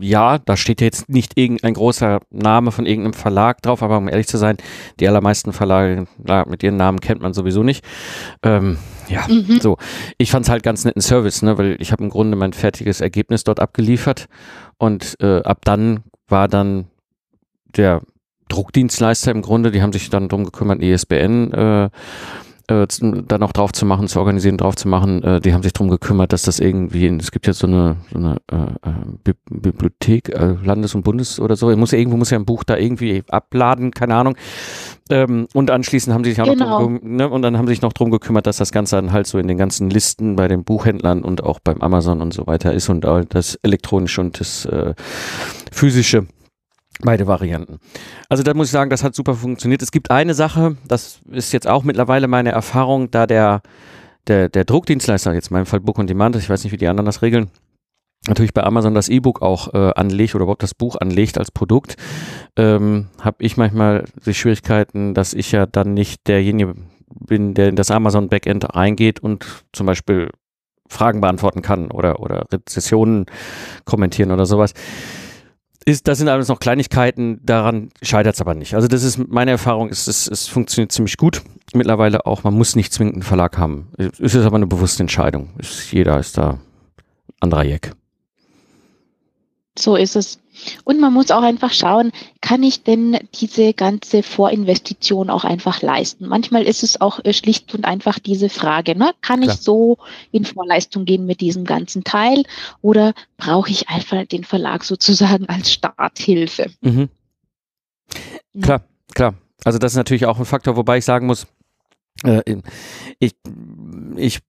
ja, 0.00 0.38
da 0.38 0.56
steht 0.56 0.80
jetzt 0.80 1.08
nicht 1.08 1.36
irgendein 1.36 1.74
großer 1.74 2.20
Name 2.30 2.72
von 2.72 2.86
irgendeinem 2.86 3.12
Verlag 3.12 3.60
drauf, 3.62 3.82
aber 3.82 3.98
um 3.98 4.08
ehrlich 4.08 4.26
zu 4.26 4.38
sein, 4.38 4.56
die 5.00 5.08
allermeisten 5.08 5.52
Verlage 5.52 6.06
na, 6.22 6.44
mit 6.48 6.62
ihren 6.62 6.76
Namen 6.76 7.00
kennt 7.00 7.20
man 7.20 7.34
sowieso 7.34 7.62
nicht. 7.62 7.84
Ähm, 8.42 8.78
ja, 9.08 9.26
mhm. 9.28 9.60
so. 9.60 9.76
Ich 10.16 10.30
fand 10.30 10.46
es 10.46 10.50
halt 10.50 10.62
ganz 10.62 10.84
netten 10.84 11.02
Service, 11.02 11.42
ne? 11.42 11.58
weil 11.58 11.76
ich 11.78 11.92
habe 11.92 12.02
im 12.02 12.10
Grunde 12.10 12.36
mein 12.36 12.54
fertiges 12.54 13.00
Ergebnis 13.00 13.44
dort 13.44 13.60
abgeliefert 13.60 14.26
und 14.78 15.16
äh, 15.20 15.42
ab 15.42 15.58
dann 15.64 16.04
war 16.28 16.48
dann 16.48 16.86
der 17.76 18.02
Druckdienstleister 18.48 19.30
im 19.30 19.42
Grunde, 19.42 19.70
die 19.70 19.82
haben 19.82 19.92
sich 19.92 20.10
dann 20.10 20.28
drum 20.28 20.44
gekümmert, 20.44 20.82
ISBN 20.82 21.52
e 21.52 21.84
äh, 21.84 21.90
äh, 22.68 22.86
da 23.26 23.38
noch 23.38 23.52
drauf 23.52 23.72
zu 23.72 23.86
machen, 23.86 24.08
zu 24.08 24.18
organisieren, 24.18 24.56
drauf 24.56 24.76
zu 24.76 24.88
machen. 24.88 25.22
Äh, 25.22 25.40
die 25.40 25.52
haben 25.52 25.62
sich 25.62 25.72
darum 25.72 25.90
gekümmert, 25.90 26.32
dass 26.32 26.42
das 26.42 26.60
irgendwie, 26.60 27.06
es 27.06 27.30
gibt 27.30 27.46
jetzt 27.46 27.58
so 27.58 27.66
eine, 27.66 27.96
so 28.12 28.18
eine 28.18 28.36
äh, 28.50 28.88
äh 28.88 29.32
Bibliothek, 29.50 30.28
äh, 30.30 30.56
Landes- 30.62 30.94
und 30.94 31.02
Bundes- 31.02 31.40
oder 31.40 31.56
so. 31.56 31.74
Muss, 31.76 31.92
irgendwo 31.92 32.16
muss 32.16 32.30
ja 32.30 32.38
ein 32.38 32.44
Buch 32.44 32.64
da 32.64 32.76
irgendwie 32.76 33.22
abladen, 33.28 33.90
keine 33.90 34.14
Ahnung. 34.14 34.36
Ähm, 35.10 35.46
und 35.54 35.70
anschließend 35.70 36.14
haben 36.14 36.24
sie 36.24 36.30
sich 36.30 36.40
auch 36.40 36.46
genau. 36.46 36.70
noch 36.70 36.80
drum, 36.80 37.00
ne, 37.02 37.28
und 37.28 37.42
dann 37.42 37.58
haben 37.58 37.66
sie 37.66 37.72
sich 37.72 37.82
noch 37.82 37.92
drum 37.92 38.10
gekümmert, 38.10 38.46
dass 38.46 38.56
das 38.56 38.72
Ganze 38.72 38.96
dann 38.96 39.12
halt 39.12 39.26
so 39.26 39.38
in 39.38 39.48
den 39.48 39.58
ganzen 39.58 39.90
Listen 39.90 40.36
bei 40.36 40.48
den 40.48 40.64
Buchhändlern 40.64 41.22
und 41.22 41.42
auch 41.42 41.60
beim 41.60 41.80
Amazon 41.80 42.20
und 42.20 42.32
so 42.32 42.46
weiter 42.46 42.72
ist 42.72 42.88
und 42.88 43.04
das 43.30 43.56
elektronische 43.62 44.20
und 44.20 44.40
das 44.40 44.64
äh, 44.66 44.94
physische 45.70 46.26
Beide 47.02 47.26
Varianten. 47.26 47.78
Also 48.28 48.42
da 48.44 48.54
muss 48.54 48.68
ich 48.68 48.72
sagen, 48.72 48.88
das 48.88 49.02
hat 49.02 49.14
super 49.14 49.34
funktioniert. 49.34 49.82
Es 49.82 49.90
gibt 49.90 50.10
eine 50.10 50.34
Sache, 50.34 50.76
das 50.86 51.20
ist 51.30 51.52
jetzt 51.52 51.66
auch 51.66 51.82
mittlerweile 51.82 52.28
meine 52.28 52.52
Erfahrung, 52.52 53.10
da 53.10 53.26
der, 53.26 53.60
der, 54.28 54.48
der 54.48 54.64
Druckdienstleister, 54.64 55.34
jetzt 55.34 55.50
in 55.50 55.54
meinem 55.54 55.66
Fall 55.66 55.80
Book 55.80 55.98
on 55.98 56.06
Demand, 56.06 56.36
ich 56.36 56.48
weiß 56.48 56.62
nicht, 56.62 56.72
wie 56.72 56.76
die 56.76 56.86
anderen 56.86 57.06
das 57.06 57.22
regeln, 57.22 57.50
natürlich 58.28 58.54
bei 58.54 58.62
Amazon 58.62 58.94
das 58.94 59.08
E-Book 59.08 59.42
auch 59.42 59.74
äh, 59.74 59.92
anlegt 59.96 60.36
oder 60.36 60.44
überhaupt 60.44 60.62
das 60.62 60.74
Buch 60.74 60.96
anlegt 61.00 61.38
als 61.38 61.50
Produkt, 61.50 61.96
ähm, 62.56 63.08
habe 63.20 63.36
ich 63.40 63.56
manchmal 63.56 64.04
die 64.24 64.34
Schwierigkeiten, 64.34 65.12
dass 65.12 65.34
ich 65.34 65.50
ja 65.50 65.66
dann 65.66 65.94
nicht 65.94 66.28
derjenige 66.28 66.74
bin, 67.08 67.54
der 67.54 67.68
in 67.68 67.76
das 67.76 67.90
Amazon 67.90 68.28
Backend 68.28 68.74
reingeht 68.76 69.20
und 69.20 69.64
zum 69.72 69.86
Beispiel 69.86 70.30
Fragen 70.88 71.20
beantworten 71.20 71.62
kann 71.62 71.90
oder, 71.90 72.20
oder 72.20 72.46
Rezessionen 72.52 73.26
kommentieren 73.84 74.30
oder 74.30 74.46
sowas 74.46 74.72
ist, 75.84 76.08
das 76.08 76.18
sind 76.18 76.28
alles 76.28 76.48
noch 76.48 76.60
Kleinigkeiten, 76.60 77.40
daran 77.44 77.90
scheitert 78.02 78.34
es 78.34 78.40
aber 78.40 78.54
nicht. 78.54 78.74
Also 78.74 78.88
das 78.88 79.02
ist 79.02 79.18
meine 79.28 79.50
Erfahrung, 79.52 79.88
es, 79.88 80.06
es, 80.06 80.28
es 80.28 80.48
funktioniert 80.48 80.92
ziemlich 80.92 81.16
gut. 81.16 81.42
Mittlerweile 81.74 82.26
auch, 82.26 82.44
man 82.44 82.54
muss 82.54 82.76
nicht 82.76 82.92
zwingend 82.92 83.14
einen 83.14 83.22
Verlag 83.22 83.58
haben. 83.58 83.88
Es 83.96 84.34
ist 84.34 84.44
aber 84.44 84.56
eine 84.56 84.66
bewusste 84.66 85.02
Entscheidung. 85.02 85.50
Es, 85.58 85.90
jeder 85.90 86.18
ist 86.18 86.36
da 86.38 86.58
anderer 87.40 87.64
Jack. 87.64 87.92
So 89.78 89.96
ist 89.96 90.16
es. 90.16 90.38
Und 90.84 91.00
man 91.00 91.14
muss 91.14 91.30
auch 91.30 91.42
einfach 91.42 91.72
schauen, 91.72 92.12
kann 92.42 92.62
ich 92.62 92.82
denn 92.82 93.18
diese 93.34 93.72
ganze 93.72 94.22
Vorinvestition 94.22 95.30
auch 95.30 95.44
einfach 95.44 95.80
leisten? 95.80 96.28
Manchmal 96.28 96.64
ist 96.64 96.82
es 96.82 97.00
auch 97.00 97.24
äh, 97.24 97.32
schlicht 97.32 97.74
und 97.74 97.86
einfach 97.86 98.18
diese 98.18 98.50
Frage, 98.50 98.96
ne? 98.96 99.12
kann 99.22 99.40
Klar. 99.40 99.54
ich 99.54 99.60
so 99.62 99.96
in 100.30 100.44
Vorleistung 100.44 101.06
gehen 101.06 101.24
mit 101.24 101.40
diesem 101.40 101.64
ganzen 101.64 102.04
Teil 102.04 102.42
oder 102.82 103.14
brauche 103.38 103.70
ich 103.70 103.88
einfach 103.88 104.26
den 104.26 104.44
Verlag 104.44 104.84
sozusagen 104.84 105.48
als 105.48 105.72
Starthilfe? 105.72 106.70
Mhm. 106.82 107.08
Klar, 108.60 108.82
klar. 109.14 109.34
Also 109.64 109.78
das 109.78 109.92
ist 109.92 109.96
natürlich 109.96 110.26
auch 110.26 110.38
ein 110.38 110.44
Faktor, 110.44 110.76
wobei 110.76 110.98
ich 110.98 111.04
sagen 111.06 111.26
muss, 111.26 111.46
äh, 112.24 112.42
ich, 113.18 113.34
ich 114.16 114.40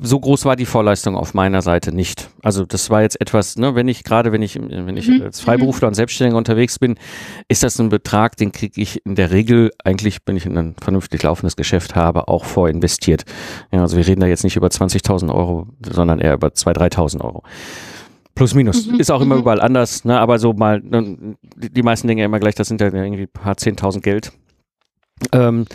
so 0.00 0.18
groß 0.18 0.44
war 0.44 0.56
die 0.56 0.66
Vorleistung 0.66 1.16
auf 1.16 1.34
meiner 1.34 1.62
Seite 1.62 1.92
nicht. 1.92 2.30
Also 2.42 2.64
das 2.64 2.90
war 2.90 3.02
jetzt 3.02 3.20
etwas, 3.20 3.56
ne, 3.56 3.74
wenn 3.74 3.88
ich 3.88 4.02
gerade, 4.02 4.32
wenn 4.32 4.42
ich, 4.42 4.58
wenn 4.60 4.96
ich 4.96 5.08
mhm. 5.08 5.22
als 5.22 5.40
Freiberufler 5.40 5.88
und 5.88 5.94
Selbstständiger 5.94 6.36
unterwegs 6.36 6.78
bin, 6.78 6.96
ist 7.48 7.62
das 7.62 7.78
ein 7.78 7.88
Betrag, 7.88 8.36
den 8.36 8.52
kriege 8.52 8.80
ich 8.80 9.04
in 9.06 9.14
der 9.14 9.30
Regel 9.30 9.70
eigentlich, 9.84 10.18
wenn 10.26 10.36
ich 10.36 10.46
ein 10.46 10.74
vernünftig 10.80 11.22
laufendes 11.22 11.56
Geschäft 11.56 11.94
habe, 11.94 12.28
auch 12.28 12.44
vorinvestiert. 12.44 13.24
Ja, 13.70 13.82
also 13.82 13.96
wir 13.96 14.06
reden 14.06 14.20
da 14.20 14.26
jetzt 14.26 14.44
nicht 14.44 14.56
über 14.56 14.68
20.000 14.68 15.32
Euro, 15.32 15.68
sondern 15.84 16.18
eher 16.18 16.34
über 16.34 16.48
2.000, 16.48 16.94
3.000 16.94 17.24
Euro. 17.24 17.42
Plus 18.34 18.54
minus. 18.54 18.86
Mhm. 18.86 19.00
Ist 19.00 19.10
auch 19.10 19.20
immer 19.20 19.36
mhm. 19.36 19.42
überall 19.42 19.60
anders, 19.60 20.04
ne? 20.04 20.18
aber 20.18 20.38
so 20.38 20.52
mal, 20.52 20.80
ne, 20.80 21.36
die 21.56 21.82
meisten 21.82 22.08
Dinge 22.08 22.24
immer 22.24 22.40
gleich, 22.40 22.54
das 22.54 22.68
sind 22.68 22.80
ja 22.80 22.86
irgendwie 22.86 23.22
ein 23.22 23.28
paar 23.32 23.54
10.000 23.54 24.00
Geld. 24.00 24.32
Ähm, 25.32 25.66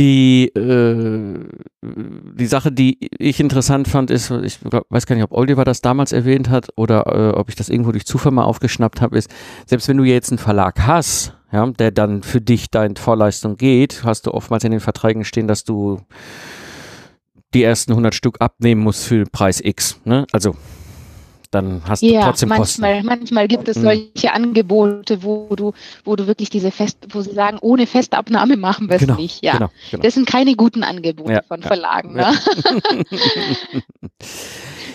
die, 0.00 0.46
äh, 0.56 1.46
die 1.82 2.46
Sache, 2.46 2.72
die 2.72 3.10
ich 3.18 3.38
interessant 3.38 3.86
fand, 3.86 4.10
ist, 4.10 4.30
ich 4.30 4.58
weiß 4.62 5.04
gar 5.04 5.14
nicht, 5.14 5.24
ob 5.24 5.32
Oliver 5.32 5.64
das 5.64 5.82
damals 5.82 6.12
erwähnt 6.12 6.48
hat 6.48 6.68
oder 6.76 7.06
äh, 7.06 7.38
ob 7.38 7.50
ich 7.50 7.54
das 7.54 7.68
irgendwo 7.68 7.92
durch 7.92 8.06
Zufall 8.06 8.32
mal 8.32 8.44
aufgeschnappt 8.44 9.02
habe, 9.02 9.18
ist, 9.18 9.30
selbst 9.66 9.88
wenn 9.88 9.98
du 9.98 10.04
jetzt 10.04 10.30
einen 10.30 10.38
Verlag 10.38 10.86
hast, 10.86 11.36
ja, 11.52 11.66
der 11.66 11.90
dann 11.90 12.22
für 12.22 12.40
dich 12.40 12.70
deine 12.70 12.94
Vorleistung 12.96 13.58
geht, 13.58 14.02
hast 14.02 14.26
du 14.26 14.32
oftmals 14.32 14.64
in 14.64 14.70
den 14.70 14.80
Verträgen 14.80 15.24
stehen, 15.24 15.48
dass 15.48 15.64
du 15.64 16.00
die 17.52 17.62
ersten 17.62 17.92
100 17.92 18.14
Stück 18.14 18.40
abnehmen 18.40 18.80
musst 18.80 19.04
für 19.04 19.26
Preis 19.26 19.60
X. 19.62 20.00
Ne? 20.04 20.26
Also 20.32 20.56
dann 21.50 21.82
hast 21.88 22.02
ja, 22.02 22.20
du 22.20 22.26
trotzdem 22.26 22.48
manchmal, 22.48 22.94
Kosten. 22.94 23.06
Manchmal 23.06 23.48
gibt 23.48 23.68
es 23.68 23.76
mhm. 23.76 23.82
solche 23.82 24.32
Angebote, 24.32 25.22
wo 25.24 25.48
du, 25.56 25.72
wo 26.04 26.14
du 26.14 26.26
wirklich 26.26 26.48
diese 26.48 26.70
Fest, 26.70 26.98
wo 27.10 27.22
sie 27.22 27.32
sagen, 27.32 27.58
ohne 27.60 27.86
Festabnahme 27.86 28.56
machen 28.56 28.88
wir 28.88 28.96
es 28.96 29.02
genau, 29.02 29.16
nicht. 29.16 29.42
Ja, 29.44 29.54
genau, 29.54 29.70
genau. 29.90 30.02
das 30.02 30.14
sind 30.14 30.26
keine 30.26 30.54
guten 30.54 30.84
Angebote 30.84 31.32
ja, 31.32 31.42
von 31.42 31.62
Verlagen. 31.62 32.16
Ja. 32.16 32.30
Ne? 32.30 33.04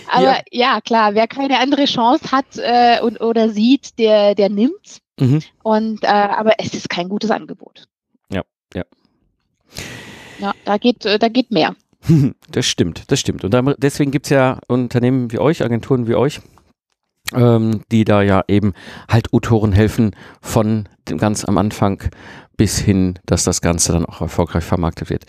Aber 0.08 0.24
ja. 0.24 0.42
ja. 0.52 0.82
klar, 0.82 1.14
wer 1.14 1.28
keine 1.28 1.60
andere 1.60 1.86
Chance 1.86 2.32
hat 2.32 2.46
äh, 2.58 3.02
und, 3.02 3.20
oder 3.20 3.50
sieht, 3.50 4.00
der, 4.00 4.36
der 4.36 4.50
nimmt's. 4.50 5.02
Mhm. 5.20 5.42
Und 5.64 6.04
äh, 6.04 6.08
aber 6.08 6.54
es 6.60 6.74
ist 6.74 6.90
kein 6.90 7.10
gutes 7.10 7.32
Angebot. 7.32 7.88
Ja, 8.32 8.44
ja. 8.74 8.84
Ja, 10.40 10.54
da 10.66 10.78
geht, 10.78 11.06
äh, 11.06 11.18
da 11.18 11.30
geht 11.30 11.52
mehr. 11.52 11.76
Das 12.52 12.66
stimmt, 12.66 13.12
das 13.12 13.20
stimmt. 13.20 13.44
Und 13.44 13.76
deswegen 13.80 14.12
gibt 14.12 14.28
es 14.28 14.30
ja 14.30 14.60
Unternehmen 14.68 15.32
wie 15.32 15.40
euch, 15.40 15.64
Agenturen 15.64 16.08
wie 16.08 16.16
euch, 16.16 16.42
ähm, 17.34 17.82
die 17.92 18.06
da 18.06 18.22
ja 18.22 18.44
eben 18.48 18.74
halt 19.10 19.34
Autoren 19.34 19.72
helfen 19.72 20.16
von 20.42 20.88
dem 21.10 21.18
ganz 21.18 21.46
am 21.46 21.58
Anfang 21.58 22.04
bis 22.58 22.78
hin, 22.78 23.20
dass 23.26 23.44
das 23.44 23.62
Ganze 23.62 23.94
dann 23.94 24.06
auch 24.06 24.22
erfolgreich 24.22 24.64
vermarktet 24.64 25.10
wird. 25.10 25.26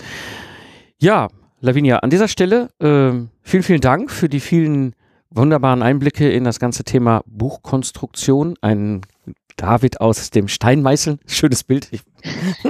Ja, 0.99 1.29
Lavinia, 1.61 1.99
an 1.99 2.11
dieser 2.11 2.29
Stelle 2.29 2.69
äh, 2.79 3.13
vielen, 3.43 3.63
vielen 3.63 3.81
Dank 3.81 4.11
für 4.11 4.29
die 4.29 4.41
vielen 4.41 4.95
wunderbaren 5.31 5.83
Einblicke 5.83 6.31
in 6.31 6.45
das 6.45 6.61
ganze 6.61 6.85
Thema 6.85 7.23
Buchkonstruktion. 7.27 8.55
Ein 8.61 9.03
David 9.57 10.01
aus 10.01 10.31
dem 10.31 10.49
Steinmeißeln. 10.49 11.19
Schönes 11.27 11.65
Bild. 11.65 11.89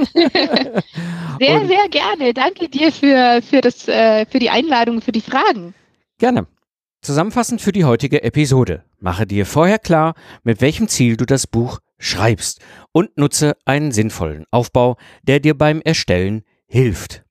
sehr, 0.02 1.60
und 1.60 1.68
sehr 1.68 1.88
gerne. 1.90 2.32
Danke 2.34 2.68
dir 2.68 2.92
für, 2.92 3.42
für, 3.42 3.60
das, 3.60 3.88
äh, 3.88 4.26
für 4.26 4.38
die 4.38 4.50
Einladung, 4.50 5.00
für 5.00 5.12
die 5.12 5.20
Fragen. 5.20 5.74
Gerne. 6.18 6.46
Zusammenfassend 7.02 7.60
für 7.60 7.72
die 7.72 7.84
heutige 7.84 8.22
Episode. 8.22 8.84
Mache 8.98 9.26
dir 9.26 9.46
vorher 9.46 9.78
klar, 9.78 10.14
mit 10.42 10.60
welchem 10.60 10.88
Ziel 10.88 11.16
du 11.16 11.26
das 11.26 11.46
Buch 11.46 11.80
schreibst 11.98 12.60
und 12.92 13.16
nutze 13.16 13.56
einen 13.64 13.92
sinnvollen 13.92 14.44
Aufbau, 14.50 14.96
der 15.22 15.40
dir 15.40 15.56
beim 15.56 15.80
Erstellen 15.82 16.42
hilft. 16.66 17.25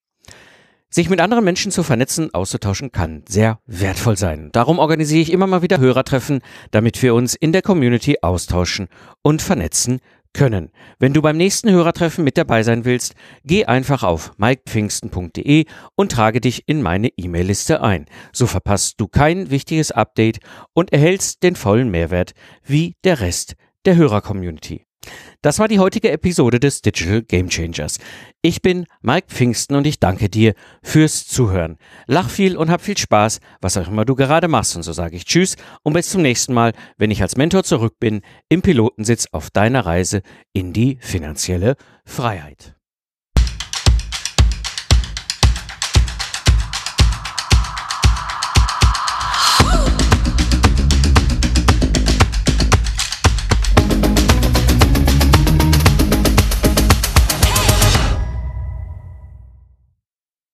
Sich 0.96 1.10
mit 1.10 1.20
anderen 1.20 1.44
Menschen 1.44 1.74
zu 1.74 1.84
vernetzen, 1.84 2.34
auszutauschen 2.34 2.94
kann 2.94 3.24
sehr 3.28 3.60
wertvoll 3.66 4.18
sein. 4.18 4.50
Darum 4.54 4.80
organisiere 4.80 5.22
ich 5.22 5.34
immer 5.34 5.46
mal 5.46 5.62
wieder 5.62 5.78
Hörertreffen, 5.78 6.40
damit 6.72 7.04
wir 7.04 7.14
uns 7.14 7.36
in 7.36 7.52
der 7.52 7.62
Community 7.62 8.20
austauschen 8.22 8.88
und 9.22 9.42
vernetzen 9.42 10.00
können. 10.32 10.72
Wenn 10.98 11.12
du 11.12 11.22
beim 11.22 11.36
nächsten 11.36 11.70
Hörertreffen 11.70 12.24
mit 12.24 12.38
dabei 12.38 12.64
sein 12.64 12.86
willst, 12.86 13.14
geh 13.44 13.66
einfach 13.66 14.04
auf 14.04 14.32
mikepfingsten.de 14.38 15.66
und 15.96 16.14
trage 16.14 16.40
dich 16.40 16.64
in 16.66 16.82
meine 16.82 17.10
E-Mail-Liste 17.18 17.84
ein. 17.84 18.06
So 18.32 18.48
verpasst 18.48 18.96
du 18.98 19.10
kein 19.10 19.52
wichtiges 19.52 19.92
Update 19.92 20.40
und 20.72 20.94
erhältst 20.94 21.44
den 21.44 21.58
vollen 21.58 21.92
Mehrwert 21.92 22.32
wie 22.64 22.96
der 23.04 23.20
Rest 23.20 23.56
der 23.84 23.98
Hörer-Community. 23.98 24.86
Das 25.42 25.60
war 25.60 25.68
die 25.68 25.80
heutige 25.80 26.12
Episode 26.12 26.60
des 26.60 26.82
Digital 26.82 27.22
Game 27.22 27.50
Changers. 27.50 27.98
Ich 28.42 28.62
bin 28.62 28.86
Mike 29.02 29.28
Pfingsten 29.30 29.76
und 29.76 29.88
ich 29.88 30.00
danke 30.00 30.30
dir 30.30 30.54
fürs 30.84 31.28
Zuhören. 31.28 31.78
Lach 32.08 32.30
viel 32.30 32.58
und 32.58 32.70
hab 32.70 32.82
viel 32.82 32.98
Spaß, 32.98 33.40
was 33.62 33.78
auch 33.78 33.88
immer 33.88 34.06
du 34.06 34.16
gerade 34.16 34.48
machst. 34.48 34.76
Und 34.76 34.84
so 34.84 34.94
sage 34.94 35.16
ich 35.16 35.26
Tschüss 35.26 35.56
und 35.84 35.94
bis 35.94 36.10
zum 36.10 36.22
nächsten 36.22 36.54
Mal, 36.54 36.74
wenn 36.98 37.12
ich 37.12 37.22
als 37.22 37.38
Mentor 37.38 37.64
zurück 37.64 38.00
bin, 38.00 38.22
im 38.50 38.62
Pilotensitz 38.62 39.28
auf 39.32 39.50
deiner 39.50 39.86
Reise 39.86 40.22
in 40.54 40.74
die 40.74 40.98
finanzielle 41.02 41.76
Freiheit. 42.06 42.75